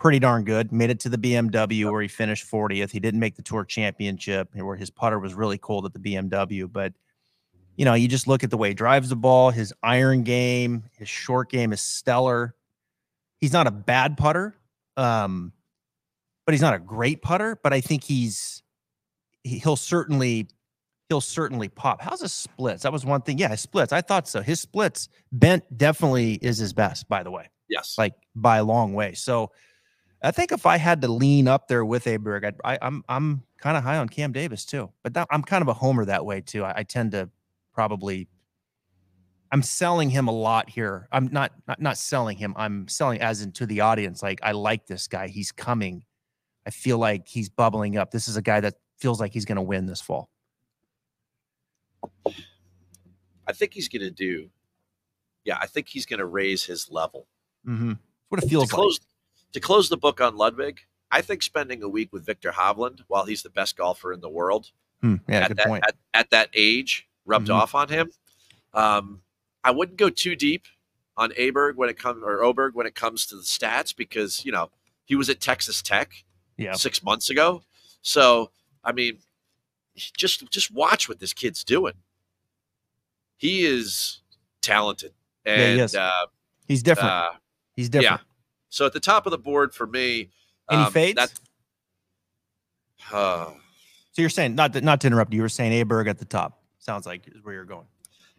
[0.00, 0.72] pretty darn good.
[0.72, 2.90] Made it to the BMW where he finished 40th.
[2.90, 6.70] He didn't make the Tour Championship where his putter was really cold at the BMW,
[6.70, 6.94] but
[7.76, 10.84] you know, you just look at the way he drives the ball, his iron game,
[10.98, 12.54] his short game is stellar.
[13.40, 14.54] He's not a bad putter.
[14.96, 15.52] Um,
[16.44, 18.62] but he's not a great putter, but I think he's
[19.44, 20.48] he'll certainly
[21.08, 22.00] he'll certainly pop.
[22.00, 22.82] How's his splits?
[22.82, 23.38] That was one thing.
[23.38, 23.92] Yeah, his splits.
[23.92, 24.42] I thought so.
[24.42, 27.48] His splits bent definitely is his best, by the way.
[27.68, 27.96] Yes.
[27.96, 29.14] Like by a long way.
[29.14, 29.52] So
[30.22, 33.42] I think if I had to lean up there with Aberg, I, am I'm, I'm
[33.58, 34.90] kind of high on Cam Davis too.
[35.02, 36.64] But that, I'm kind of a homer that way too.
[36.64, 37.30] I, I, tend to
[37.80, 38.28] probably
[39.50, 41.08] I'm selling him a lot here.
[41.10, 42.52] I'm not, not not selling him.
[42.56, 44.22] I'm selling as into the audience.
[44.22, 45.28] Like I like this guy.
[45.28, 46.04] He's coming.
[46.66, 48.10] I feel like he's bubbling up.
[48.10, 50.28] This is a guy that feels like he's going to win this fall.
[52.04, 54.50] I think he's going to do.
[55.44, 57.26] Yeah, I think he's going to raise his level.
[57.66, 57.94] Mm-hmm.
[58.28, 59.52] What it feels to close, like.
[59.54, 63.24] To close the book on Ludvig, I think spending a week with Viktor Hovland while
[63.24, 67.08] he's the best golfer in the world, hmm, yeah, at, that, at, at, that age,
[67.30, 67.56] rubbed mm-hmm.
[67.56, 68.10] off on him.
[68.74, 69.22] Um,
[69.64, 70.64] I wouldn't go too deep
[71.16, 74.52] on Aberg when it comes or Oberg when it comes to the stats because you
[74.52, 74.70] know
[75.04, 76.24] he was at Texas Tech
[76.56, 76.72] yeah.
[76.72, 77.62] six months ago.
[78.02, 78.50] So
[78.84, 79.18] I mean,
[79.96, 81.94] just just watch what this kid's doing.
[83.36, 84.20] He is
[84.62, 85.12] talented,
[85.44, 85.96] and yeah, he.
[85.96, 86.26] Uh,
[86.68, 87.10] he's different.
[87.10, 87.30] Uh,
[87.74, 88.20] he's different.
[88.20, 88.26] Yeah.
[88.68, 90.30] So at the top of the board for me,
[90.70, 91.16] any um, fades?
[91.16, 91.32] That,
[93.12, 93.50] uh,
[94.12, 95.38] so you're saying not to, not to interrupt you.
[95.38, 96.59] You were saying Aberg at the top.
[96.80, 97.86] Sounds like is where you're going.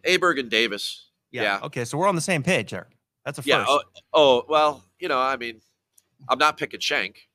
[0.06, 1.08] Aberg and Davis.
[1.30, 1.42] Yeah.
[1.42, 1.60] yeah.
[1.62, 2.88] Okay, so we're on the same page there.
[3.24, 3.48] That's a first.
[3.48, 3.64] Yeah.
[3.66, 5.60] Oh, oh, well, you know, I mean,
[6.28, 7.28] I'm not picking Schenk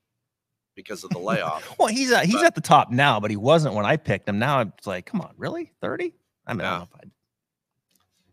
[0.76, 1.76] because of the layoff.
[1.80, 4.38] well, he's he's but, at the top now, but he wasn't when I picked him.
[4.38, 6.14] Now it's like, come on, really, thirty?
[6.46, 6.86] I mean, yeah.
[6.94, 7.08] I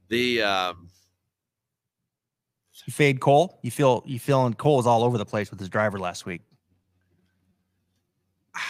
[0.09, 0.89] the um,
[2.87, 3.59] you fade Cole.
[3.63, 6.43] You feel you feeling Cole is all over the place with his driver last week.
[8.55, 8.61] I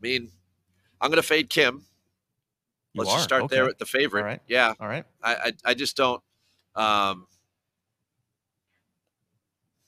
[0.00, 0.30] mean,
[1.00, 1.84] I'm going to fade Kim.
[2.92, 3.14] You Let's are?
[3.16, 3.56] just start okay.
[3.56, 4.20] there with the favorite.
[4.22, 4.40] All right.
[4.48, 4.74] Yeah.
[4.80, 5.04] All right.
[5.22, 6.22] I, I, I just don't.
[6.74, 7.26] Um,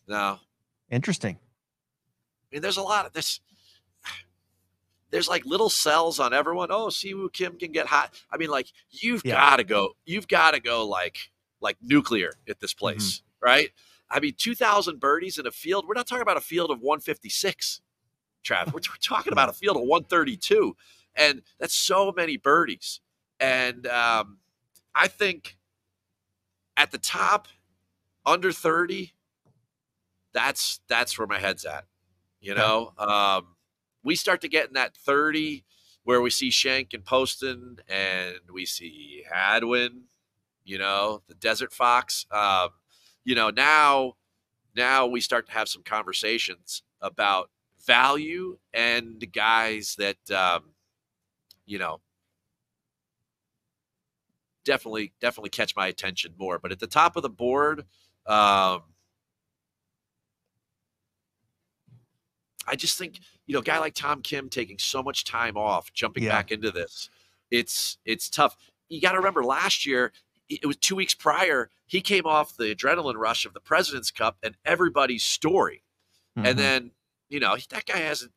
[0.08, 0.38] no,
[0.90, 1.36] Interesting.
[1.36, 3.40] I mean, there's a lot of this.
[5.10, 6.68] there's like little cells on everyone.
[6.70, 8.12] Oh, Siwoo Kim can get hot.
[8.30, 9.34] I mean, like you've Yeah.
[9.34, 9.90] got to go.
[10.04, 12.78] You've got to go like like nuclear at this Mm-hmm.
[12.80, 13.70] place, right?
[14.10, 15.86] I mean, 2,000 birdies in a field.
[15.88, 17.80] We're not talking about a field of 156,
[18.44, 18.66] Trav.
[18.66, 20.76] We're, we're talking about a field of 132,
[21.16, 23.00] and that's so many birdies.
[23.40, 24.38] And um,
[24.94, 25.56] I think
[26.76, 27.48] at the top,
[28.24, 29.12] under 30,
[30.32, 31.84] that's that's where my head's at.
[32.40, 33.56] You know, um,
[34.02, 35.64] we start to get in that 30
[36.04, 40.02] where we see Schenk and Poston and we see Hadwin,
[40.64, 42.26] you know, the Desert Fox.
[42.30, 42.70] Um,
[43.24, 44.14] you know, now
[44.74, 47.50] now we start to have some conversations about
[47.86, 50.70] value and guys that um,
[51.72, 52.02] you know
[54.64, 56.58] definitely definitely catch my attention more.
[56.58, 57.80] But at the top of the board,
[58.26, 58.82] um,
[62.68, 65.92] I just think you know, a guy like Tom Kim taking so much time off,
[65.92, 66.30] jumping Yeah.
[66.30, 67.08] back into this,
[67.50, 68.56] it's it's tough.
[68.90, 70.12] You got to remember last year,
[70.50, 71.70] it was two weeks prior.
[71.86, 75.82] He came off the adrenaline rush of the President's Cup and everybody's story,
[76.38, 76.46] Mhm.
[76.48, 76.90] and then
[77.30, 78.32] you know that guy hasn't.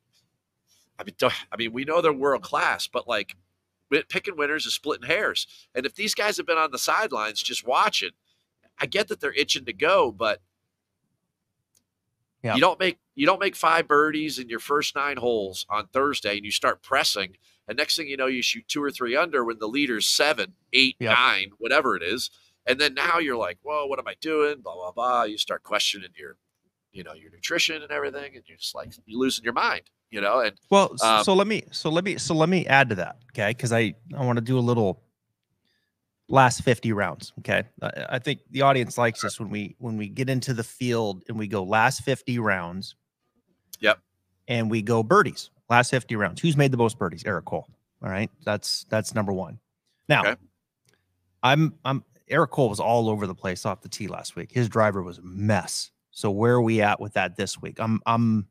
[0.98, 3.36] I mean, don't- I mean, we know they're world class, but like
[4.10, 5.48] picking winners is splitting hairs.
[5.74, 8.12] And if these guys have been on the sidelines just watching,
[8.80, 10.42] I get that they're itching to go, but
[12.44, 12.56] Yeah.
[12.56, 16.36] you don't make you don't make five birdies in your first nine holes on Thursday,
[16.36, 17.38] and you start pressing.
[17.68, 20.56] And next thing you know, you shoot two or three under when the leader's seven,
[20.74, 22.30] eight, nine, whatever it is.
[22.66, 25.24] And then now you're like, "Whoa, what am I doing?" Blah blah blah.
[25.24, 26.38] You start questioning your,
[26.92, 30.22] you know, your nutrition and everything, and you're just like you're losing your mind, you
[30.22, 30.40] know.
[30.40, 33.18] And Well, Um, so let me so let me so let me add to that,
[33.32, 33.50] okay?
[33.50, 35.04] Because I I want to do a little
[36.30, 37.64] last fifty rounds, okay?
[37.82, 41.24] I, I think the audience likes this when we when we get into the field
[41.28, 42.96] and we go last fifty rounds.
[43.82, 44.00] Yep.
[44.48, 46.42] And we go birdies last fifty rounds.
[46.42, 47.24] Who's made the most birdies?
[47.26, 47.68] Eric Cole.
[48.02, 49.60] All right, that's that's number one.
[50.08, 50.36] Now, Okay.
[51.44, 54.52] I'm I'm Eric Cole was all over the place off the tee last week.
[54.52, 55.92] His driver was a mess.
[56.12, 57.78] So where are we at with that this week?
[57.80, 58.48] I'm I'm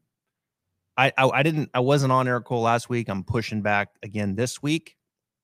[0.96, 3.08] I, I I didn't I wasn't on Eric Cole last week.
[3.08, 4.96] I'm pushing back again this week.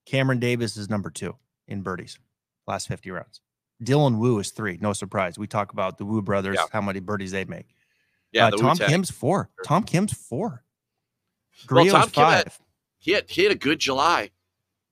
[0.06, 1.36] Cameron Davis is number two
[1.68, 2.18] in birdies,
[2.66, 3.40] last 50 rounds.
[3.82, 4.78] Dylan Wu is three.
[4.80, 5.38] No surprise.
[5.38, 6.66] We talk about the Wu brothers, Yeah.
[6.72, 7.74] how many birdies they make.
[8.32, 8.88] yeah, Uh, the Tom Wu-Tang.
[8.88, 9.50] Kim's four.
[9.64, 10.64] Tom Kim's four.
[11.70, 12.52] Well, Tom Kim had-
[12.98, 14.30] he had he had a good July.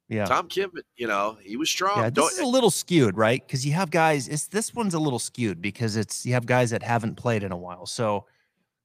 [0.09, 0.25] yeah.
[0.25, 1.99] Tom Kim, you know, he was strong.
[1.99, 3.47] Yeah, Don't- this is a little skewed, right?
[3.47, 4.27] Because you have guys.
[4.29, 7.53] It's this one's a little skewed because it's you have guys that haven't played in
[7.53, 7.87] a while.
[7.87, 8.27] So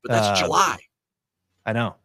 [0.03, 0.77] but that's uh, July.
[1.65, 1.95] I know,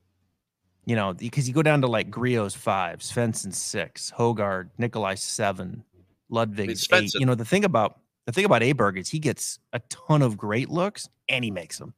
[0.86, 5.84] you know, because you go down to like Grillo's five, Svensson six, Hojgaard, Nikolai seven,
[6.30, 7.04] Ludvig's eight.
[7.14, 10.22] Svensson- You know, the thing about the thing about Aberg is he gets a ton
[10.22, 11.94] of great looks and he makes them.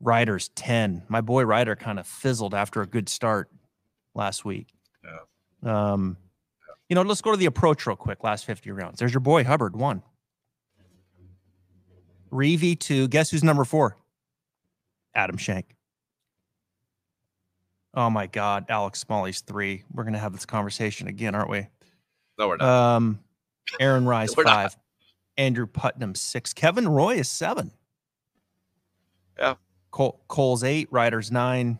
[0.00, 1.02] Ryder's ten.
[1.08, 3.50] My boy Ryder kind of fizzled after a good start
[4.14, 4.68] last week.
[5.64, 5.92] Yeah.
[5.92, 6.18] Um,
[6.90, 8.22] you know, let's go to the approach real quick.
[8.22, 8.98] Last fifty rounds.
[8.98, 10.02] There's your boy Hubbard one.
[12.30, 13.08] Reeve two.
[13.08, 13.96] Guess who's number four?
[15.16, 15.74] Adam Schenk.
[17.94, 19.82] Oh my God, Alex Smalley's three.
[19.92, 21.66] We're gonna have this conversation again, aren't we?
[22.38, 22.68] No, we're not.
[22.96, 23.20] Um,
[23.80, 24.44] Aaron Rai not.
[24.44, 24.76] five.
[25.38, 26.52] Andrew Putnam six.
[26.52, 27.72] Kevin Roy is seven.
[29.38, 29.54] Yeah.
[29.90, 30.88] Cole, Cole's eight.
[30.90, 31.78] Ryder's nine.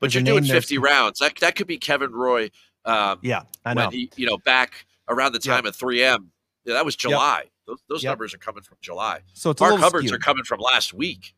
[0.00, 1.18] but there's you're doing name there 50 rounds.
[1.20, 2.50] That that could be Kevin Roy.
[2.84, 3.90] Um, Yeah, I know.
[3.90, 6.26] he, you know, back around the time of 3M.
[6.64, 7.44] Yeah, that was July.
[7.66, 8.10] Those, those Yep.
[8.12, 9.20] numbers are coming from July.
[9.34, 10.18] so it's Mark Hubbard's skewed.
[10.20, 11.34] are coming from last week.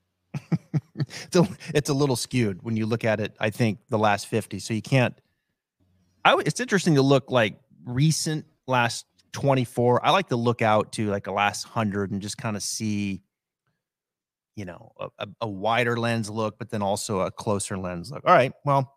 [0.95, 3.35] It's a, it's a little skewed when you look at it.
[3.41, 5.19] I think the last fifty, so you can't.
[6.25, 10.05] I it's interesting to look like recent last twenty four.
[10.05, 13.23] I like to look out to like a last hundred and just kind of see,
[14.57, 18.23] you know, a, a, a wider lens look, but then also a closer lens look.
[18.27, 18.97] All right, well,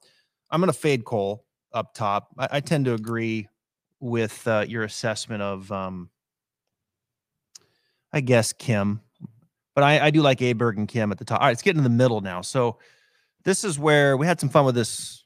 [0.50, 2.30] I'm going to fade Cole up top.
[2.38, 3.48] I, I tend to agree
[4.00, 6.10] with uh, your assessment of, um,
[8.12, 9.02] I guess Kim
[9.76, 11.42] but I, I do like Aberg and Kim at the top.
[11.42, 12.42] All right, it's getting in the middle now.
[12.42, 12.78] So
[13.44, 15.24] this is where we had some fun with this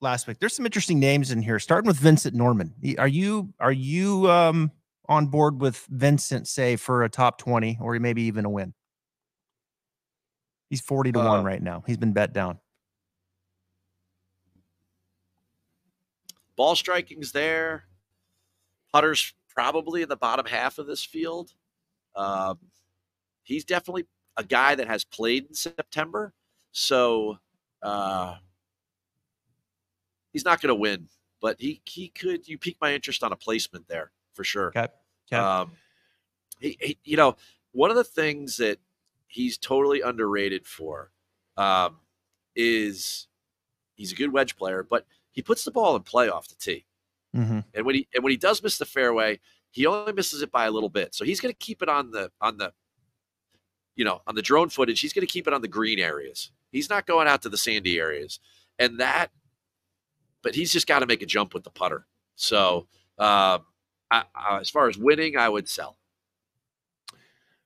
[0.00, 0.38] last week.
[0.38, 2.72] There's some interesting names in here, starting with Vincent Norrman.
[2.98, 4.70] Are you are you um,
[5.08, 8.74] on board with Vincent, say, for a top 20 or maybe even a win?
[10.70, 11.82] He's 40 to 1 Uh, right now.
[11.86, 12.58] He's been bet down.
[16.56, 17.84] Ball striking's there.
[18.92, 21.52] Putter's probably in the bottom half of this field.
[22.14, 22.58] Um,
[23.44, 26.34] he's definitely a guy that has played in September.
[26.72, 27.38] So
[27.82, 28.34] uh,
[30.32, 31.08] he's not going to win,
[31.40, 32.48] but he, he could.
[32.48, 34.68] You pique my interest on a placement there for sure.
[34.68, 34.88] Okay.
[35.32, 35.40] Okay.
[35.40, 35.72] Um,
[36.58, 37.36] he, he, you know,
[37.72, 38.78] one of the things that
[39.28, 41.10] he's totally underrated for,
[41.56, 41.96] um,
[42.56, 43.28] is
[43.94, 46.84] he's a good wedge player, but he puts the ball in play off the tee.
[47.34, 47.60] Mm-hmm.
[47.74, 50.66] And when he and when he does miss the fairway, he only misses it by
[50.66, 51.14] a little bit.
[51.14, 52.72] So he's going to keep it on the on the
[53.96, 55.00] you know on the drone footage.
[55.00, 56.50] He's going to keep it on the green areas.
[56.70, 58.40] He's not going out to the sandy areas,
[58.78, 59.30] and that.
[60.42, 62.06] But he's just got to make a jump with the putter.
[62.34, 62.86] So
[63.18, 63.64] um,
[64.10, 65.96] I, I, as far as winning, I would sell.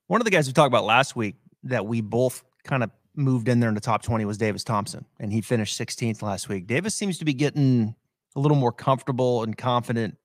[0.06, 3.48] One of the guys we talked about last week that we both kind of moved
[3.48, 6.66] in there in the top 20 was Davis Thompson, and he finished 16th last week.
[6.66, 7.94] Davis seems to be getting
[8.36, 10.16] a little more comfortable and confident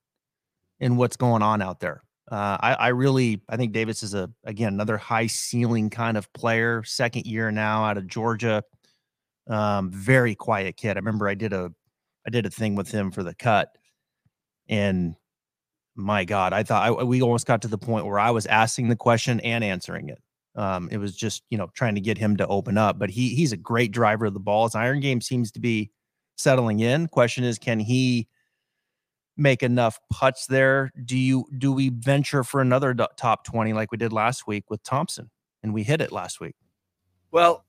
[0.79, 2.03] in what's going on out there.
[2.31, 6.31] Uh, I, I, really, I think Davis is a again another high ceiling kind of
[6.33, 6.83] player.
[6.83, 8.63] Second year now out of Georgia,
[9.49, 10.95] um, very quiet kid.
[10.95, 11.71] I remember I did a,
[12.25, 13.69] I did a thing with him for the cut,
[14.69, 15.15] and
[15.95, 18.87] my God, I thought I, we almost got to the point where I was asking
[18.87, 20.21] the question and answering it.
[20.55, 23.35] Um, it was just you know trying to get him to open up, but he
[23.35, 24.65] he's a great driver of the ball.
[24.65, 25.91] His iron game seems to be
[26.37, 27.07] settling in.
[27.07, 28.27] Question is, can he
[29.37, 30.91] make enough putts there?
[31.05, 34.83] Do you do we venture for another top twenty like we did last week with
[34.83, 35.29] Thompson,
[35.61, 36.55] and we hit it last week?
[37.31, 37.65] Well,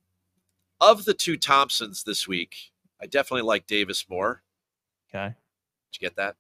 [0.81, 2.57] of the two Thompsons this week,
[3.01, 4.43] I definitely like Davis more.
[5.09, 5.35] Okay,
[5.93, 6.37] did you get that?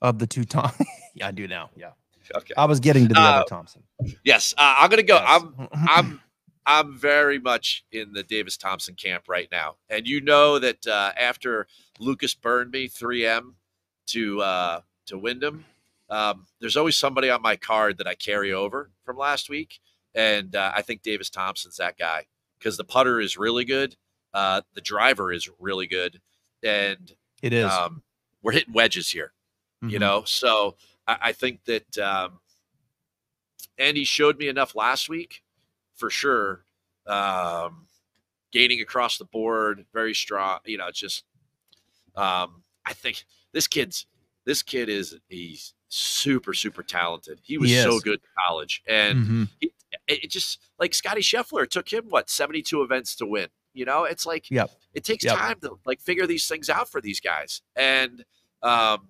[0.00, 0.72] Of the two Tom,
[1.14, 1.70] yeah, I do now.
[1.76, 1.90] Yeah.
[2.36, 2.52] Okay.
[2.58, 3.82] I was getting to the uh, other Thompson.
[4.22, 5.16] Yes, uh, I'm gonna go.
[5.16, 5.26] Yes.
[5.28, 6.20] I'm I'm
[6.68, 11.12] I'm very much in the Davis Thompson camp right now, and you know that uh,
[11.18, 11.66] after
[11.98, 13.54] Lucas burned me 3M
[14.08, 15.64] to uh, to Wyndham,
[16.10, 19.80] um, there's always somebody on my card that I carry over from last week,
[20.14, 22.26] and uh, I think Davis Thompson's that guy
[22.58, 23.96] because the putter is really good,
[24.34, 26.20] uh, the driver is really good,
[26.62, 27.10] and
[27.42, 27.72] it is.
[27.72, 28.02] Um,
[28.42, 29.32] we're hitting wedges here,
[29.82, 29.90] mm-hmm.
[29.90, 30.24] you know.
[30.26, 30.76] So
[31.06, 32.40] I, I think that, um,
[33.78, 35.42] and he showed me enough last week
[35.98, 36.64] for sure.
[37.06, 37.86] Um,
[38.52, 40.60] gaining across the board, very strong.
[40.64, 41.24] You know, just
[42.16, 44.06] um, I think this kid's
[44.44, 47.40] this kid is he's super super talented.
[47.42, 49.44] He was so good in college, and mm-hmm.
[49.60, 49.72] he,
[50.06, 53.48] it just like Scotty Scheffler took him what seventy two events to win.
[53.74, 54.70] You know, it's like yep.
[54.94, 55.36] it takes yep.
[55.36, 58.24] time to like figure these things out for these guys, and
[58.62, 59.08] um,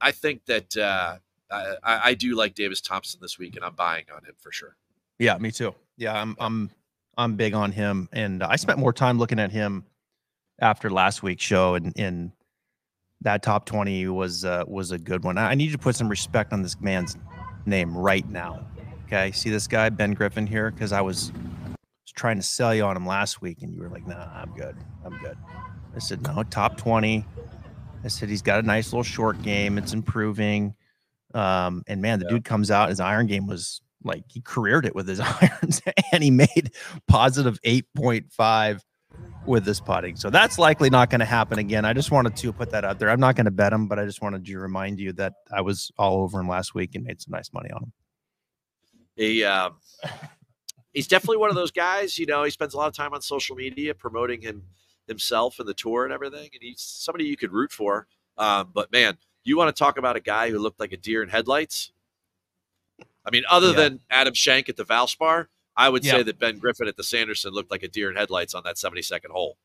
[0.00, 1.16] I think that uh,
[1.50, 4.76] I, I do like Davis Thompson this week, and I'm buying on him for sure.
[5.18, 5.74] Yeah, me too.
[5.96, 6.70] Yeah, I'm I'm
[7.16, 9.84] I'm big on him, and I spent more time looking at him
[10.60, 12.32] after last week's show, and in
[13.22, 15.38] that top twenty was uh, was a good one.
[15.38, 17.16] I need to put some respect on this man's
[17.64, 18.66] name right now.
[19.06, 22.82] Okay, see this guy Ben Griffin here because I was, was trying to sell you
[22.84, 24.76] on him last week, and you were like, "Nah, I'm good.
[25.04, 25.38] I'm good."
[25.94, 27.24] I said, "No, top 20.
[28.04, 29.78] I said he's got a nice little short game.
[29.78, 30.74] It's improving.
[31.34, 32.32] Um, and man, the yeah.
[32.32, 32.88] dude comes out.
[32.88, 36.72] His iron game was like he careered it with his irons and he made
[37.08, 38.80] positive 8.5
[39.46, 40.16] with this putting.
[40.16, 41.84] So that's likely not going to happen again.
[41.84, 43.10] I just wanted to put that out there.
[43.10, 45.60] I'm not going to bet him, but I just wanted to remind you that I
[45.60, 47.92] was all over him last week and made some nice money on him.
[49.14, 49.70] He, uh,
[50.92, 53.22] he's definitely one of those guys, you know, he spends a lot of time on
[53.22, 54.62] social media promoting him
[55.06, 56.48] himself and the tour and everything.
[56.52, 58.06] And he's somebody you could root for.
[58.36, 61.22] Um, but man, you want to talk about a guy who looked like a deer
[61.22, 61.92] in headlights?
[63.26, 63.72] I mean, other yeah.
[63.74, 66.12] than Adam Schenk at the Valspar, I would yeah.
[66.12, 68.76] say that Ben Griffin at the Sanderson looked like a deer in headlights on that
[68.76, 69.56] 72nd hole.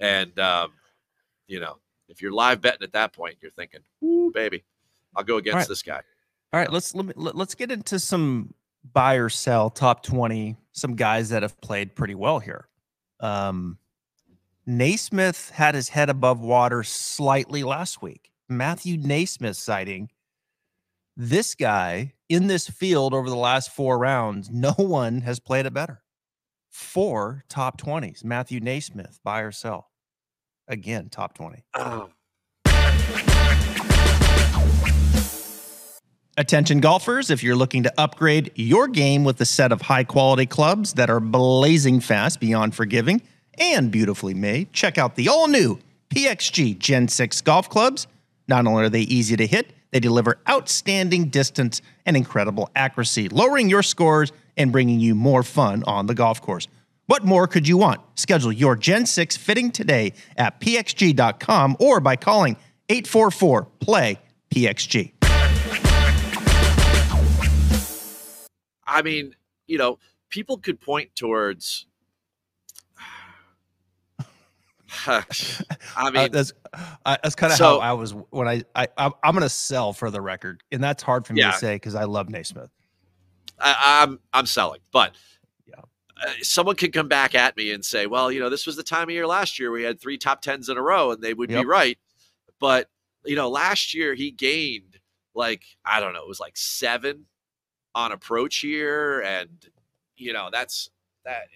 [0.00, 0.72] And, um,
[1.46, 1.78] you know,
[2.08, 4.64] if you're live betting at that point, you're thinking, "Ooh, baby,
[5.14, 5.68] I'll go against right.
[5.68, 6.00] this guy."
[6.52, 8.54] All right, let's let me, let's get into some
[8.92, 12.68] buy or sell top 20, some guys that have played pretty well here.
[13.20, 13.78] Um,
[14.66, 18.30] NeSmith had his head above water slightly last week.
[18.48, 20.10] Matthew NeSmith sighting.
[21.16, 25.72] This guy in this field over the last four rounds, no one has played it
[25.72, 26.02] better.
[26.68, 28.22] Four top 20s.
[28.22, 29.90] Matthew NeSmith, buy or sell.
[30.66, 31.64] Again, top 20.
[31.74, 32.10] Oh.
[36.36, 40.46] Attention golfers, if you're looking to upgrade your game with a set of high quality
[40.46, 43.20] clubs that are blazing fast beyond forgiving
[43.58, 48.06] and beautifully made, check out the all new PXG Gen 6 golf clubs.
[48.46, 53.68] Not only are they easy to hit, they deliver outstanding distance and incredible accuracy, lowering
[53.68, 56.68] your scores and bringing you more fun on the golf course.
[57.06, 58.00] What more could you want?
[58.16, 62.56] Schedule your Gen 6 fitting today at pxg.com or by calling
[62.90, 64.18] 844 PLAY
[64.50, 65.12] PXG.
[68.86, 69.34] I mean,
[69.66, 69.98] you know,
[70.30, 71.86] people could point towards
[75.06, 75.22] I
[75.96, 78.88] uh, mean, uh, that's uh, that's kind of so, how I was when I, I
[78.96, 81.52] I'm, I'm going to sell for the record, and that's hard for me yeah.
[81.52, 82.70] to say because I love NeSmith.
[83.60, 85.14] I, I'm I'm selling, but
[85.66, 85.80] yeah,
[86.24, 88.82] uh, someone can come back at me and say, well, you know, this was the
[88.82, 91.34] time of year last year we had three top tens in a row, and they
[91.34, 91.62] would yep.
[91.62, 91.98] be right.
[92.58, 92.88] But
[93.24, 94.98] you know, last year he gained
[95.34, 97.26] like I don't know, it was like seven
[97.94, 99.50] on approach here, and
[100.16, 100.88] you know that's
[101.24, 101.48] that.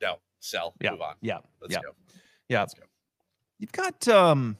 [0.00, 0.74] No, sell.
[0.80, 0.92] Yeah.
[0.92, 1.14] Move on.
[1.20, 1.38] Yeah.
[1.60, 1.80] Let's yeah.
[1.82, 1.90] go.
[2.48, 2.60] Yeah.
[2.60, 2.84] Let's go.
[3.58, 4.56] You've got um.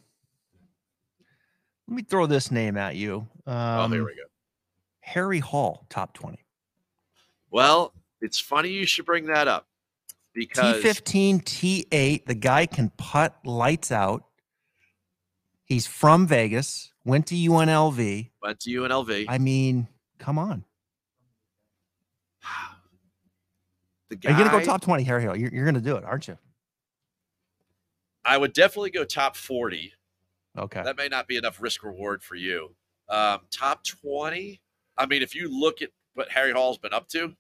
[1.86, 3.26] Let me throw this name at you.
[3.46, 4.22] Um, oh, here we go.
[5.00, 6.44] Harry Hall, top twenty.
[7.50, 9.66] Well, it's funny you should bring that up
[10.34, 14.24] because T15, T8, the guy can putt lights out.
[15.64, 18.30] He's from Vegas, went to UNLV.
[18.42, 19.26] Went to UNLV.
[19.28, 20.64] I mean, come on.
[24.10, 25.34] The guy, Are you going to go top 20, Harry Hall?
[25.34, 26.36] You're, you're going to do it, aren't you?
[28.24, 29.92] I would definitely go top 40.
[30.56, 30.82] Okay.
[30.82, 32.74] That may not be enough risk reward for you.
[33.08, 34.60] Um, top 20.
[34.96, 37.34] I mean, if you look at what Harry Hall's been up to,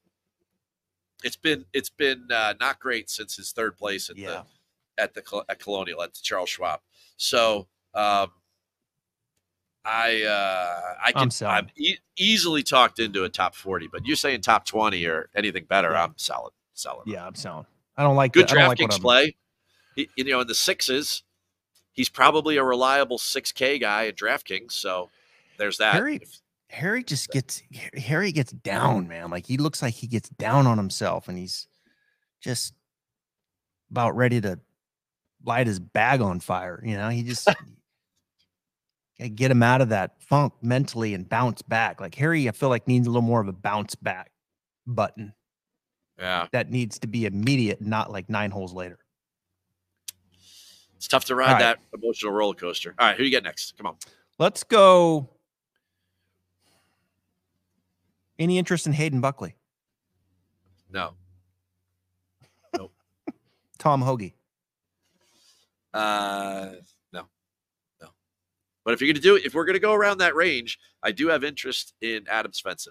[1.22, 4.42] it's been it's been uh, not great since his third place at yeah.
[4.96, 6.80] the at the at Colonial at the Charles Schwab.
[7.16, 8.30] So um,
[9.84, 14.16] I uh, I can I'm, I'm e- easily talked into a top forty, but you're
[14.16, 15.92] saying top twenty or anything better.
[15.92, 16.04] Yeah.
[16.04, 17.04] I'm solid, solid.
[17.06, 17.66] Yeah, I'm solid.
[17.96, 19.36] I don't like good DraftKings like play.
[19.94, 21.22] He, you know, in the sixes,
[21.92, 24.72] he's probably a reliable six K guy at DraftKings.
[24.72, 25.10] So
[25.58, 25.94] there's that.
[25.94, 26.20] Harry,
[26.70, 27.62] Harry just gets
[27.96, 29.30] Harry gets down, man.
[29.30, 31.66] Like he looks like he gets down on himself, and he's
[32.40, 32.74] just
[33.90, 34.58] about ready to
[35.44, 36.82] light his bag on fire.
[36.84, 37.48] You know, he just
[39.34, 42.00] get him out of that funk mentally and bounce back.
[42.00, 44.30] Like Harry, I feel like needs a little more of a bounce back
[44.86, 45.32] button.
[46.18, 46.46] Yeah.
[46.52, 48.98] That needs to be immediate, not like nine holes later.
[50.96, 51.58] It's tough to ride right.
[51.60, 52.94] that emotional roller coaster.
[52.98, 53.76] All right, who do you get next?
[53.76, 53.96] Come on.
[54.38, 55.28] Let's go.
[58.38, 59.54] Any interest in Hayden Buckley?
[60.90, 61.14] No.
[62.76, 62.92] Nope.
[63.78, 64.32] Tom Hoge.
[65.92, 66.70] Uh
[67.12, 67.28] no,
[68.02, 68.08] no.
[68.84, 70.80] but if you're going to do it, if we're going to go around that range,
[71.04, 72.88] I do have interest in Adam Svensson.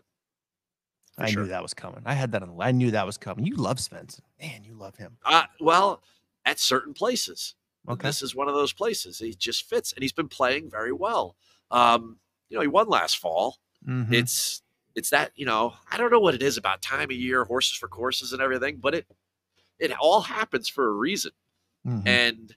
[1.18, 1.44] I sure.
[1.44, 2.02] knew that was coming.
[2.06, 3.46] I had that on the I knew that was coming.
[3.46, 4.22] You love Svensson.
[4.42, 5.18] Man, you love him.
[5.26, 6.02] Uh, well,
[6.46, 7.56] at certain places.
[7.88, 8.08] Okay.
[8.08, 9.20] This is one of those places.
[9.20, 11.36] He just fits and he's been playing very well.
[11.70, 12.18] Um,
[12.50, 13.58] you know, he won last fall.
[13.88, 14.14] Mm-hmm.
[14.14, 14.62] It's
[14.96, 17.76] it's that, you know, I don't know what it is about time of year, horses
[17.76, 19.08] for courses and everything, but it
[19.80, 21.32] it all happens for a reason.
[21.86, 22.08] Mm-hmm.
[22.08, 22.56] And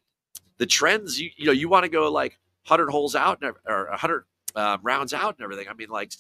[0.59, 4.24] the trends, you you know, you want to go like, 100 holes out or 100
[4.57, 5.68] uh, rounds out and everything.
[5.68, 6.12] I mean, like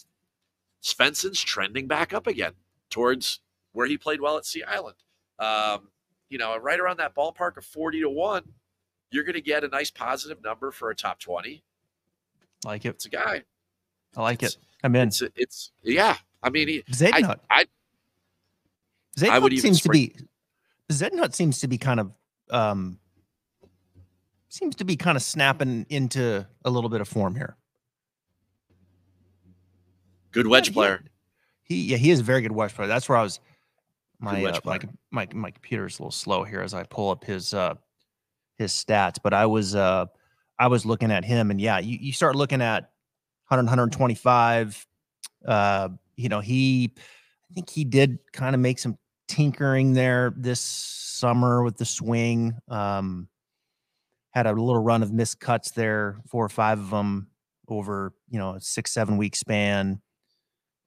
[0.82, 2.52] Svensson's trending back up again
[2.88, 3.40] towards
[3.72, 4.96] where he played well at Sea Island.
[5.38, 5.88] Um,
[6.28, 8.44] you know, right around that ballpark of 40 to 1,
[9.10, 11.62] you're going to get a nice positive number for a top 20.
[12.64, 12.90] Like it.
[12.90, 13.42] It's a guy.
[14.16, 14.60] I like it's, it.
[14.82, 15.08] I'm in.
[15.08, 16.16] It's, it's yeah.
[16.42, 17.40] I mean, he, Zednut.
[17.50, 17.64] I, I,
[19.18, 20.14] Zednut I would seems to be
[20.90, 22.12] Zednut seems to be kind of
[22.50, 22.98] um
[24.48, 27.56] seems to be kind of snapping into a little bit of form here.
[30.32, 31.02] Good wedge yeah, player.
[31.62, 32.88] He, he, yeah, he is a very good wedge player.
[32.88, 33.40] That's where I was.
[34.18, 34.78] My uh, my
[35.10, 37.74] my my computer is a little slow here as I pull up his uh
[38.58, 40.06] his stats, but I was uh
[40.58, 42.90] I was looking at him and yeah, you, you start looking at
[43.48, 44.86] 100 125
[45.46, 46.92] uh you know, he
[47.50, 48.98] I think he did kind of make some
[49.28, 52.54] tinkering there this summer with the swing.
[52.68, 53.28] Um
[54.36, 57.28] had a little run of missed cuts there, four or five of them
[57.68, 60.00] over, you know, a six, seven week span.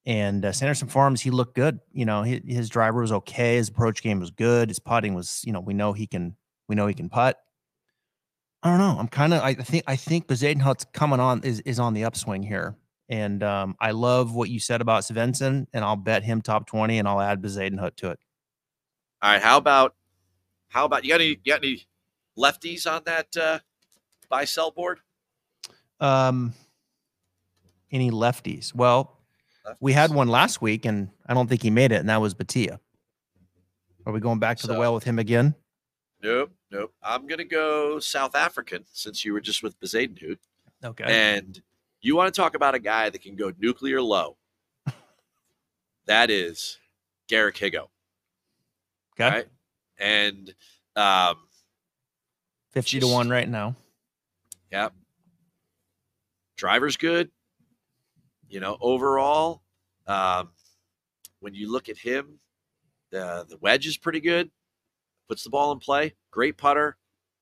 [0.05, 1.79] And uh, Sanderson Farms, he looked good.
[1.91, 3.55] You know, his driver was okay.
[3.55, 4.69] His approach game was good.
[4.69, 6.35] His putting was, you know, we know he can,
[6.67, 7.37] we know he can putt.
[8.61, 8.97] I don't know.
[8.99, 12.43] I'm kind of, I think, I think Bezuidenhout's coming on is, is on the upswing
[12.43, 12.75] here.
[13.07, 16.99] And um, I love what you said about Svensson, and I'll bet him top 20
[16.99, 18.19] and I'll add Bezuidenhout to it.
[19.21, 19.41] All right.
[19.41, 19.95] How about,
[20.67, 21.87] how about, you got any, you got any
[22.37, 23.59] lefties on that uh,
[24.29, 24.99] buy sell board?
[25.99, 26.53] Um,
[27.91, 28.75] any lefties?
[28.75, 29.17] Well,
[29.65, 29.75] lefties.
[29.79, 32.35] we had one last week, and I don't think he made it, and that was
[32.35, 32.79] Bhatia.
[34.05, 35.55] Are we going back to so, the well with him again?
[36.21, 36.93] Nope, nope.
[37.03, 40.37] I'm gonna go South African since you were just with Bezuidenhout.
[40.83, 41.03] Okay.
[41.05, 41.61] And
[42.01, 44.37] you want to talk about a guy that can go nuclear low?
[46.05, 46.77] that is
[47.27, 47.87] Garrick Higgo.
[49.13, 49.29] Okay.
[49.29, 49.47] Right?
[49.99, 50.53] And
[50.95, 51.35] um,
[52.71, 53.75] 50 Just, to 1 right now.
[54.71, 54.93] Yep.
[56.55, 57.29] Driver's good.
[58.47, 59.61] You know, overall,
[60.07, 60.49] um,
[61.39, 62.39] when you look at him,
[63.11, 64.49] the the wedge is pretty good.
[65.29, 66.15] Puts the ball in play.
[66.31, 66.97] Great putter.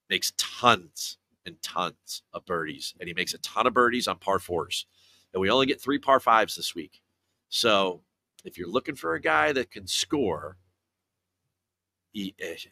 [0.09, 4.39] Makes tons and tons of birdies, and he makes a ton of birdies on par
[4.39, 4.85] fours.
[5.33, 7.01] And we only get three par fives this week.
[7.49, 8.01] So
[8.43, 10.57] if you're looking for a guy that can score,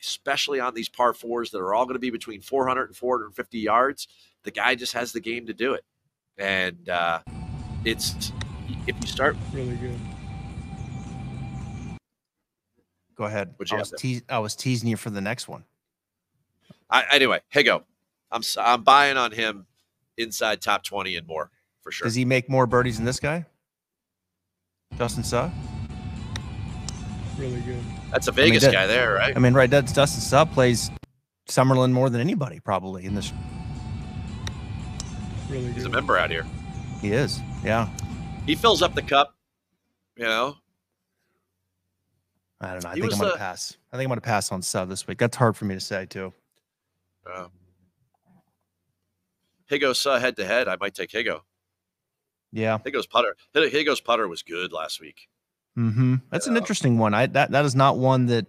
[0.01, 3.59] especially on these par fours that are all going to be between 400 and 450
[3.59, 4.07] yards.
[4.43, 5.83] The guy just has the game to do it.
[6.37, 7.19] And uh,
[7.83, 8.31] it's,
[8.87, 9.35] if you start.
[9.53, 9.99] Really good.
[13.15, 13.55] Go ahead.
[13.71, 15.63] I was, te- I was teasing you for the next one.
[16.89, 17.83] I, anyway, Higgo,
[18.31, 19.65] I'm I'm buying on him
[20.17, 21.49] inside top 20 and more
[21.81, 22.05] for sure.
[22.05, 23.45] Does he make more birdies than this guy?
[24.97, 25.49] Justin Suh?
[27.37, 27.81] Really good.
[28.11, 29.35] That's a Vegas I mean, that, guy there, right?
[29.35, 30.89] I mean, right, that's Justin Suh plays
[31.49, 33.31] Summerlin more than anybody probably in this.
[35.49, 36.45] Really He's a member out here.
[37.01, 37.39] He is.
[37.63, 37.89] Yeah.
[38.45, 39.35] He fills up the cup,
[40.15, 40.55] you know.
[42.65, 42.89] I don't know.
[42.89, 43.77] I he think I'm going to pass.
[43.93, 45.17] I think I'm going to pass on Suh this week.
[45.17, 46.33] That's hard for me to say too.
[47.25, 47.47] Uh,
[49.69, 50.67] Higgo Suh head to head.
[50.67, 51.41] I might take Higgo.
[52.51, 52.77] Yeah.
[52.85, 53.35] Higgo's putter.
[53.53, 55.27] Higgo's putter was good last week.
[55.77, 56.15] Mm-hmm.
[56.31, 57.13] That's an interesting one.
[57.13, 58.45] I that that is not one that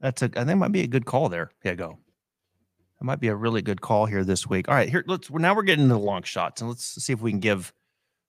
[0.00, 1.52] that's a I think might be a good call there.
[1.64, 1.92] Higgo.
[1.92, 4.68] It might be a really good call here this week.
[4.68, 7.20] All right, here let's now we're getting into the long shots and let's see if
[7.20, 7.72] we can give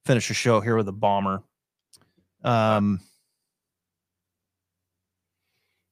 [0.05, 1.41] finish the show here with a bomber.
[2.43, 2.99] Um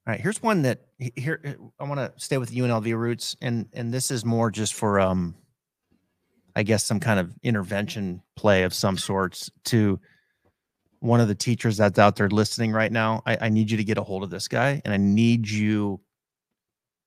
[0.07, 0.85] all right, here's one that
[1.17, 5.01] here I want to stay with UNLV roots, and and this is more just for
[5.01, 5.35] um,
[6.55, 9.99] I guess some kind of intervention play of some sorts to
[10.99, 13.21] one of the teachers that's out there listening right now.
[13.25, 15.99] I, I need you to get a hold of this guy, and I need you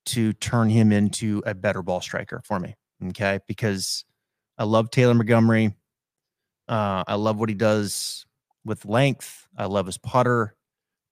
[0.07, 2.77] to turn him into a better ball striker for me,
[3.09, 3.41] okay?
[3.49, 4.05] Because
[4.59, 5.75] I love Taylor Montgomery.
[6.69, 8.27] Uh, I love what he does
[8.67, 9.49] with length.
[9.57, 10.55] I love his putter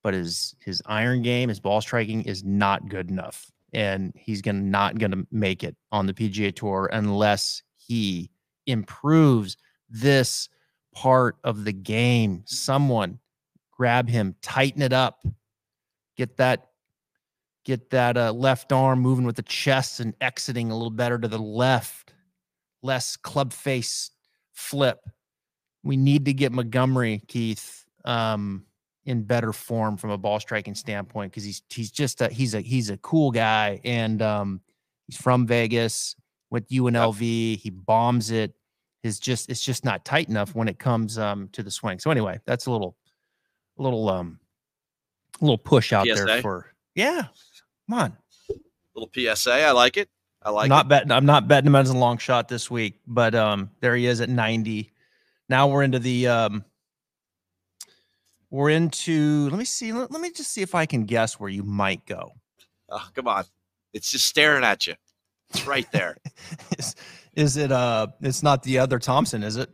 [0.03, 4.61] but his his iron game, his ball striking is not good enough, and he's gonna
[4.61, 8.31] not gonna make it on the PGA Tour unless he
[8.67, 9.57] improves
[9.89, 10.49] this
[10.95, 12.43] part of the game.
[12.47, 13.19] Someone
[13.71, 15.25] grab him, tighten it up,
[16.17, 16.69] get that
[17.65, 21.29] get that uh, left arm moving with the chest and exiting a little better to
[21.29, 22.15] the left,
[22.83, 24.11] less club face
[24.53, 25.01] flip.
[25.83, 27.85] We need to get Montgomery, Keith.
[28.05, 28.65] Um,
[29.09, 32.61] in better form from a ball striking standpoint because he's he's just a he's a
[32.61, 34.61] he's a cool guy and um
[35.07, 36.15] he's from Vegas
[36.51, 37.21] with UNLV.
[37.21, 37.61] Yep.
[37.61, 38.55] He bombs it.
[39.03, 41.99] Is just it's just not tight enough when it comes um to the swing.
[41.99, 42.97] So anyway, that's a little
[43.79, 44.39] a little um
[45.41, 46.25] a little push out PSA.
[46.27, 47.29] there for yeah.
[47.89, 48.17] Come on.
[48.51, 48.55] A
[48.95, 49.63] Little PSA.
[49.63, 50.11] I like it.
[50.43, 50.89] I like I'm not it.
[50.91, 54.05] betting I'm not betting him as a long shot this week, but um there he
[54.05, 54.93] is at 90.
[55.49, 56.65] Now we're into the um
[58.51, 61.51] we're into, let me see, let, let me just see if I can guess where
[61.51, 62.33] you might go.
[62.91, 63.45] Oh, come on.
[63.93, 64.95] It's just staring at you.
[65.51, 66.17] It's right there.
[66.79, 66.95] is,
[67.35, 69.71] is it, uh, it's not the other Thompson, is it?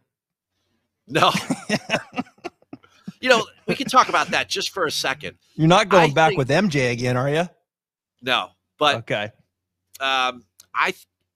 [1.06, 1.30] No.
[3.20, 5.36] you know, we can talk about that just for a second.
[5.54, 7.48] You're not going I back think, with MJ again, are you?
[8.22, 9.30] No, but okay.
[10.00, 10.44] Um,
[10.74, 10.94] I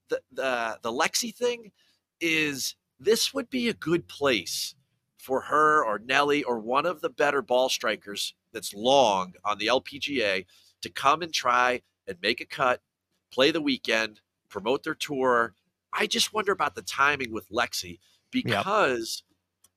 [0.09, 1.71] the the the Lexi thing
[2.21, 4.75] is this would be a good place
[5.19, 9.67] for her or Nelly or one of the better ball strikers that's long on the
[9.67, 10.47] LPGA
[10.81, 12.81] to come and try and make a cut,
[13.33, 15.55] play the weekend, promote their tour.
[15.93, 17.99] I just wonder about the timing with Lexi
[18.31, 19.25] because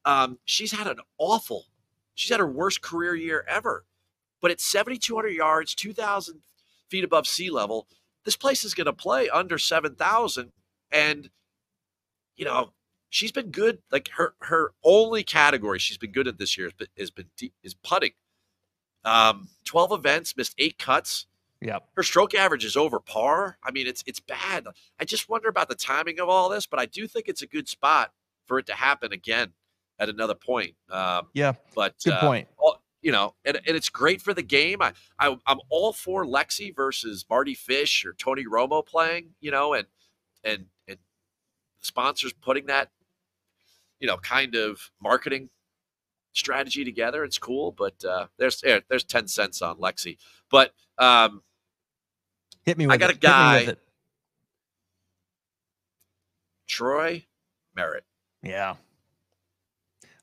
[0.06, 0.14] yep.
[0.14, 1.66] um, she's had an awful,
[2.14, 3.86] she's had her worst career year ever.
[4.42, 6.42] But at 7,200 yards, 2,000
[6.90, 7.88] feet above sea level,
[8.26, 10.52] this place is going to play under 7,000.
[10.92, 11.30] And,
[12.36, 12.74] you know,
[13.12, 13.80] she's been good.
[13.92, 17.52] Like her her only category she's been good at this year has been, has been
[17.62, 18.14] is putting.
[19.06, 21.28] Um, twelve events, missed eight cuts.
[21.62, 21.84] Yep.
[21.96, 23.58] Her stroke average is over par.
[23.64, 24.66] I mean, it's it's bad.
[25.00, 27.48] I just wonder about the timing of all this, but I do think it's a
[27.48, 28.12] good spot
[28.48, 29.52] for it to happen again
[30.00, 30.74] at another point.
[30.90, 32.48] Um, yeah, but good uh, point.
[32.58, 34.82] All, you know, and, and it's great for the game.
[34.82, 39.30] I, I I'm all for Lexi versus Mardy Fish or Tony Romo playing.
[39.40, 39.88] You know, and
[40.44, 40.98] and and
[41.82, 42.90] sponsors putting that
[44.02, 45.50] you know, kind of marketing
[46.34, 47.24] strategy together.
[47.24, 50.18] It's cool, but uh, there's there's ten cents on Lexi.
[50.50, 51.44] But um,
[52.64, 52.88] hit me.
[52.88, 53.16] With I got it.
[53.16, 53.76] a guy,
[56.68, 57.26] Troy
[57.76, 58.04] Merritt.
[58.44, 58.76] Yeah,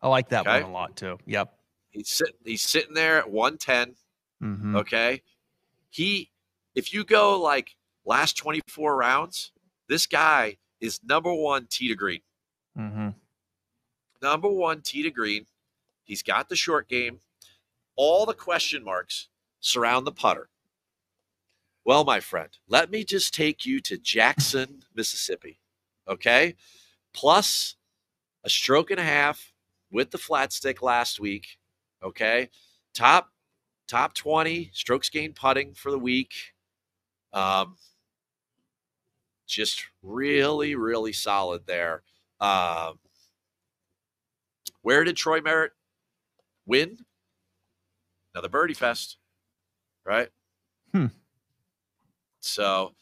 [0.02, 0.62] I like that okay.
[0.62, 1.18] one a lot too.
[1.24, 1.54] Yep.
[1.90, 2.34] He's sitting.
[2.44, 3.94] He's sitting there at one ten.
[4.42, 4.76] mm mm-hmm.
[4.76, 5.22] Okay.
[5.90, 6.30] He,
[6.74, 9.52] if you go like last twenty four rounds,
[9.88, 12.20] this guy is number one tee to green.
[12.76, 13.08] Mm-hmm
[14.22, 15.46] number one tee to green.
[16.04, 17.20] He's got the short game.
[17.96, 19.28] All the question marks
[19.60, 20.48] surround the putter.
[21.84, 25.58] Well, my friend, let me just take you to Jackson, Mississippi.
[26.06, 26.54] Okay.
[27.12, 27.76] Plus
[28.44, 29.52] a stroke and a half
[29.90, 31.58] with the flat stick last week.
[32.02, 32.50] Okay.
[32.94, 33.32] Top
[33.86, 36.54] top 20 strokes gained putting for the week.
[37.32, 37.76] Um,
[39.46, 42.02] just really, really solid there.
[42.40, 42.98] Um,
[44.88, 45.72] where did Troy Merritt
[46.64, 46.96] win?
[48.32, 49.18] Another birdie fest,
[50.06, 50.30] right?
[50.94, 51.08] Hmm.
[52.40, 52.94] So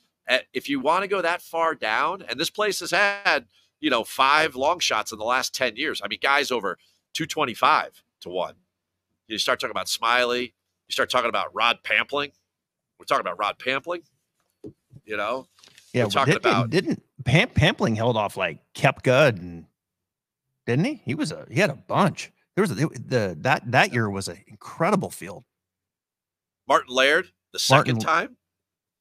[0.53, 3.47] if you want to go that far down, and this place has had,
[3.79, 6.01] you know, five long shots in the last 10 years.
[6.03, 6.77] I mean, guys over
[7.13, 8.55] 225 to one.
[9.29, 12.33] You start talking about Smiley, you start talking about Rod Pampling.
[12.99, 14.03] We're talking about Rod Pampling,
[15.05, 15.47] you know?
[15.93, 19.67] Yeah, we're talking didn't, about didn't Pam, Pampling held off like Koepka and
[20.67, 21.03] didn't he?
[21.05, 22.33] He was a he had a bunch.
[22.55, 25.45] There was a, the that that year was an incredible field.
[26.69, 28.37] Martin Laird the second Martin.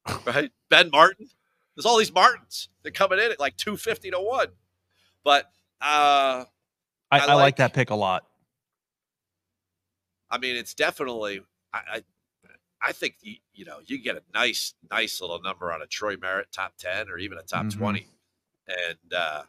[0.06, 0.50] time, right?
[0.70, 1.28] Ben Martin.
[1.74, 4.48] There's all these Martins that are coming in at like two fifty to one,
[5.24, 5.44] but
[5.82, 6.44] uh,
[7.10, 8.24] I, I, I like, like, that pick a lot.
[10.30, 11.42] I mean, it's definitely
[11.72, 12.02] I, I
[12.82, 16.16] I think you, you know you get a nice nice little number on a Troy
[16.16, 17.78] Merritt top ten or even a top mm-hmm.
[17.78, 18.06] twenty,
[18.68, 19.42] and, uh,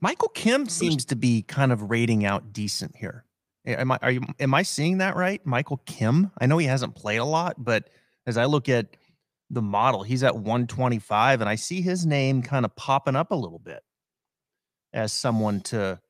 [0.00, 3.24] Michael Kim seems to be kind of rating out decent here.
[3.66, 5.44] Am I are you am I seeing that right?
[5.44, 6.30] Michael Kim.
[6.40, 7.90] I know he hasn't played a lot, but
[8.26, 8.96] as I look at
[9.50, 13.34] the model, he's at 125, and I see his name kind of popping up a
[13.34, 13.82] little bit
[14.92, 16.00] as someone to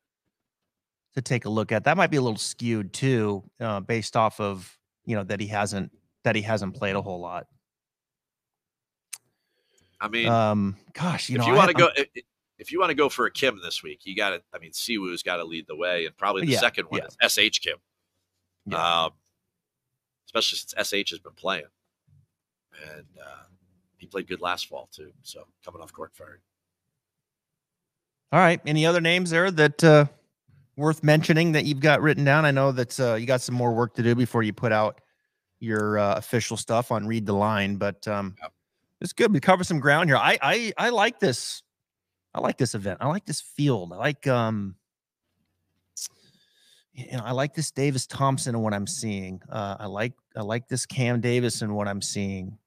[1.15, 1.85] to take a look at.
[1.85, 5.47] That might be a little skewed too, uh, based off of you know that he
[5.49, 5.91] hasn't
[6.25, 7.47] that he hasn't played a whole lot.
[10.01, 11.89] I mean, um, gosh, you if know, you want to go,
[12.61, 14.43] if, you want to go for a Kim this week, you got to.
[14.55, 17.27] I mean, Siwoo's got to lead the way, and probably the yeah, second one yeah.
[17.27, 17.79] is Sh Kim.
[18.67, 19.05] Yeah.
[19.05, 19.13] Um,
[20.27, 21.65] especially since Sh has been playing,
[22.95, 23.45] and uh,
[23.97, 25.13] he played good last fall too.
[25.23, 26.39] So coming off Korn Ferry.
[28.33, 28.61] All right.
[28.65, 30.05] Any other names there that uh,
[30.77, 32.45] worth mentioning that you've got written down?
[32.45, 35.01] I know that uh, you got some more work to do before you put out
[35.59, 38.53] your uh, official stuff on read the line, but um, yep.
[39.01, 39.33] it's good.
[39.33, 40.17] We cover some ground here.
[40.17, 41.63] I I I like this.
[42.35, 42.99] I like this event.
[43.01, 43.93] I like this field.
[43.93, 44.77] I like um,
[46.93, 49.41] you know, I like this Davis Thompson and what I'm seeing.
[49.49, 52.59] Uh, I like I like this Cam Davis and what I'm seeing.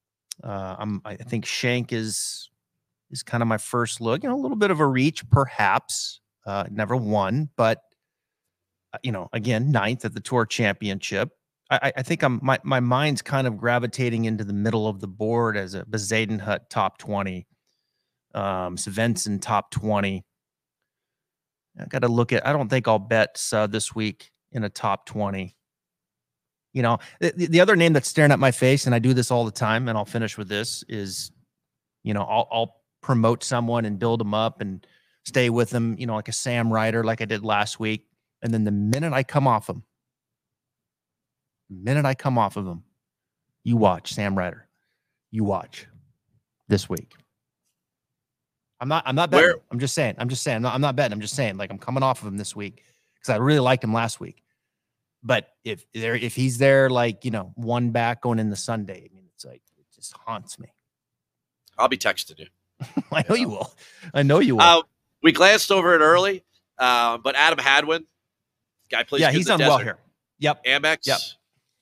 [0.43, 2.49] Uh, I'm I think Schenk is
[3.11, 4.23] is kind of my first look.
[4.23, 6.19] You know, a little bit of a reach, perhaps.
[6.45, 7.79] Uh, never won, but
[8.93, 11.29] uh, you know, again, ninth at the Tour Championship.
[11.69, 15.07] I, I, think I'm my, my mind's kind of gravitating into the middle of the
[15.07, 17.47] board as a Bezuidenhout top 20,
[18.33, 20.23] um, Svensson top 20.
[21.79, 24.69] I got to look at, I don't think I'll bet uh, this week in a
[24.69, 25.55] top 20.
[26.73, 29.31] You know, the, the other name that's staring at my face, and I do this
[29.31, 31.31] all the time, and I'll finish with this is,
[32.03, 34.85] you know, I'll, I'll promote someone and build them up and
[35.25, 38.07] stay with them, you know, like a Sam Ryder, like I did last week.
[38.41, 39.83] And then the minute I come off them,
[41.69, 42.83] the minute I come off of them,
[43.63, 44.67] you watch Sam Ryder.
[45.31, 45.87] You watch
[46.67, 47.13] this week.
[48.83, 49.03] I'm not.
[49.05, 49.47] I'm not betting.
[49.47, 49.55] Where?
[49.71, 50.15] I'm just saying.
[50.17, 50.57] I'm just saying.
[50.57, 51.13] I'm not, I'm not betting.
[51.13, 51.55] I'm just saying.
[51.55, 52.83] Like I'm coming off of him this week
[53.15, 54.43] because I really liked him last week.
[55.23, 59.09] But if there, if he's there, like you know, one back going in the Sunday,
[59.09, 60.67] I mean, it's like it just haunts me.
[61.77, 62.47] I'll be texting you.
[63.13, 63.73] I know you, you will.
[64.13, 64.63] I know you will.
[64.63, 64.81] Uh,
[65.21, 66.43] we glanced over it early,
[66.77, 68.05] uh, but Adam Hadwin,
[68.91, 69.21] guy plays.
[69.21, 69.69] Yeah, he's done desert.
[69.69, 69.97] well here.
[70.39, 70.65] Yep.
[70.65, 71.07] Amex.
[71.07, 71.19] Yep.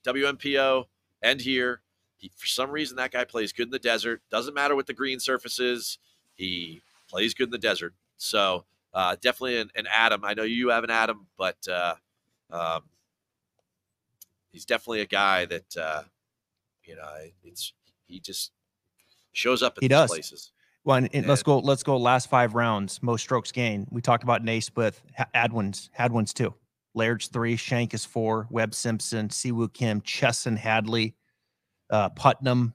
[0.06, 0.86] WMPO,
[1.24, 1.82] and here.
[2.18, 4.22] He, for some reason, that guy plays good in the desert.
[4.30, 5.98] Doesn't matter what the green surface is.
[6.36, 7.94] He plays good in the desert.
[8.18, 10.24] So uh, definitely an, an Adam.
[10.24, 11.96] I know you have an Adam, but uh,
[12.50, 12.84] um,
[14.52, 16.04] he's definitely a guy that uh,
[16.86, 17.10] you know.
[17.44, 17.74] It's
[18.08, 18.52] he just
[19.34, 20.10] shows up at he these does.
[20.10, 20.52] places.
[20.84, 21.60] Well, and, and let's go.
[21.60, 21.98] Let's go.
[21.98, 23.88] Last five rounds, most strokes gained.
[23.92, 24.96] We talked about NeSmith,
[25.34, 26.56] Hadwin's, Hadwin's too.
[26.94, 31.16] Laird's three, Schenk is four, Webb Simpson, Siwoo Kim, Chesson Hadley,
[31.90, 32.74] uh, Putnam,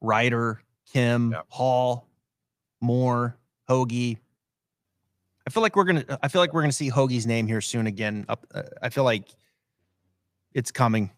[0.00, 0.60] Ryder,
[0.92, 1.46] Kim, yep.
[1.48, 2.06] Hall,
[2.84, 3.36] Moore,
[3.68, 4.18] Hoge.
[5.46, 6.18] I feel like we're gonna.
[6.22, 8.24] I feel like we're gonna see Hoge's name here soon again.
[8.28, 8.46] Up.
[8.54, 9.28] Uh, I feel like
[10.52, 11.10] it's coming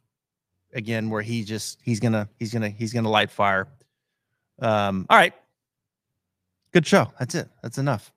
[0.72, 3.68] again, where he just he's gonna he's gonna he's gonna light fire.
[4.60, 5.06] Um.
[5.10, 5.34] All right.
[6.72, 7.12] Good show.
[7.18, 7.48] That's it.
[7.62, 8.12] That's enough.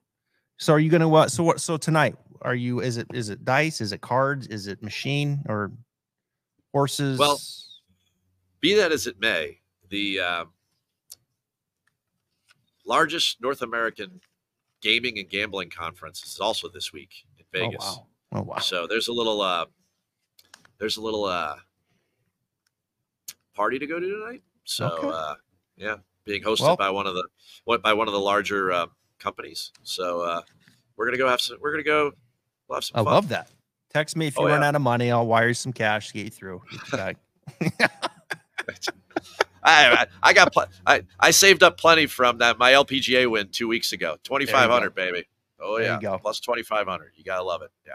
[0.58, 1.30] So are you gonna what?
[1.30, 1.60] So what?
[1.60, 5.42] So tonight, are you is it is it dice is it cards is it machine
[5.48, 5.70] or
[6.72, 7.40] horses well
[8.60, 10.44] be that as it may the uh,
[12.86, 14.20] largest north american
[14.80, 18.58] gaming and gambling conference is also this week in oh, vegas oh wow, oh, wow.
[18.58, 19.64] so there's a little uh
[20.78, 21.56] there's a little uh
[23.54, 25.08] party to go to tonight so okay.
[25.08, 25.34] uh
[25.76, 28.86] yeah being hosted well, by one of the by one of the larger uh,
[29.18, 30.40] companies so uh
[30.96, 32.12] we're gonna go have some we're gonna go
[32.70, 33.04] We'll have some.
[33.06, 33.50] I love that.
[33.92, 34.68] Text me if you oh, run yeah.
[34.68, 35.10] out of money.
[35.10, 36.62] I'll wire you some cash to get you through.
[39.62, 43.68] I, I got pl- I, I saved up plenty from that my LPGA win two
[43.68, 44.16] weeks ago.
[44.24, 45.24] Twenty five hundred, baby.
[45.60, 47.12] Oh there yeah, plus twenty five hundred.
[47.16, 47.70] You gotta love it.
[47.86, 47.94] Yeah.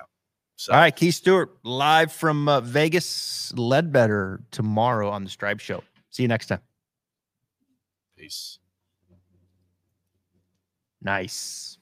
[0.57, 0.71] So.
[0.71, 5.83] All right, Keith Stewart live from uh, Vegas, Leadbetter tomorrow on the Stripe Show.
[6.11, 6.61] See you next time.
[8.17, 8.59] Peace.
[11.01, 11.77] Nice.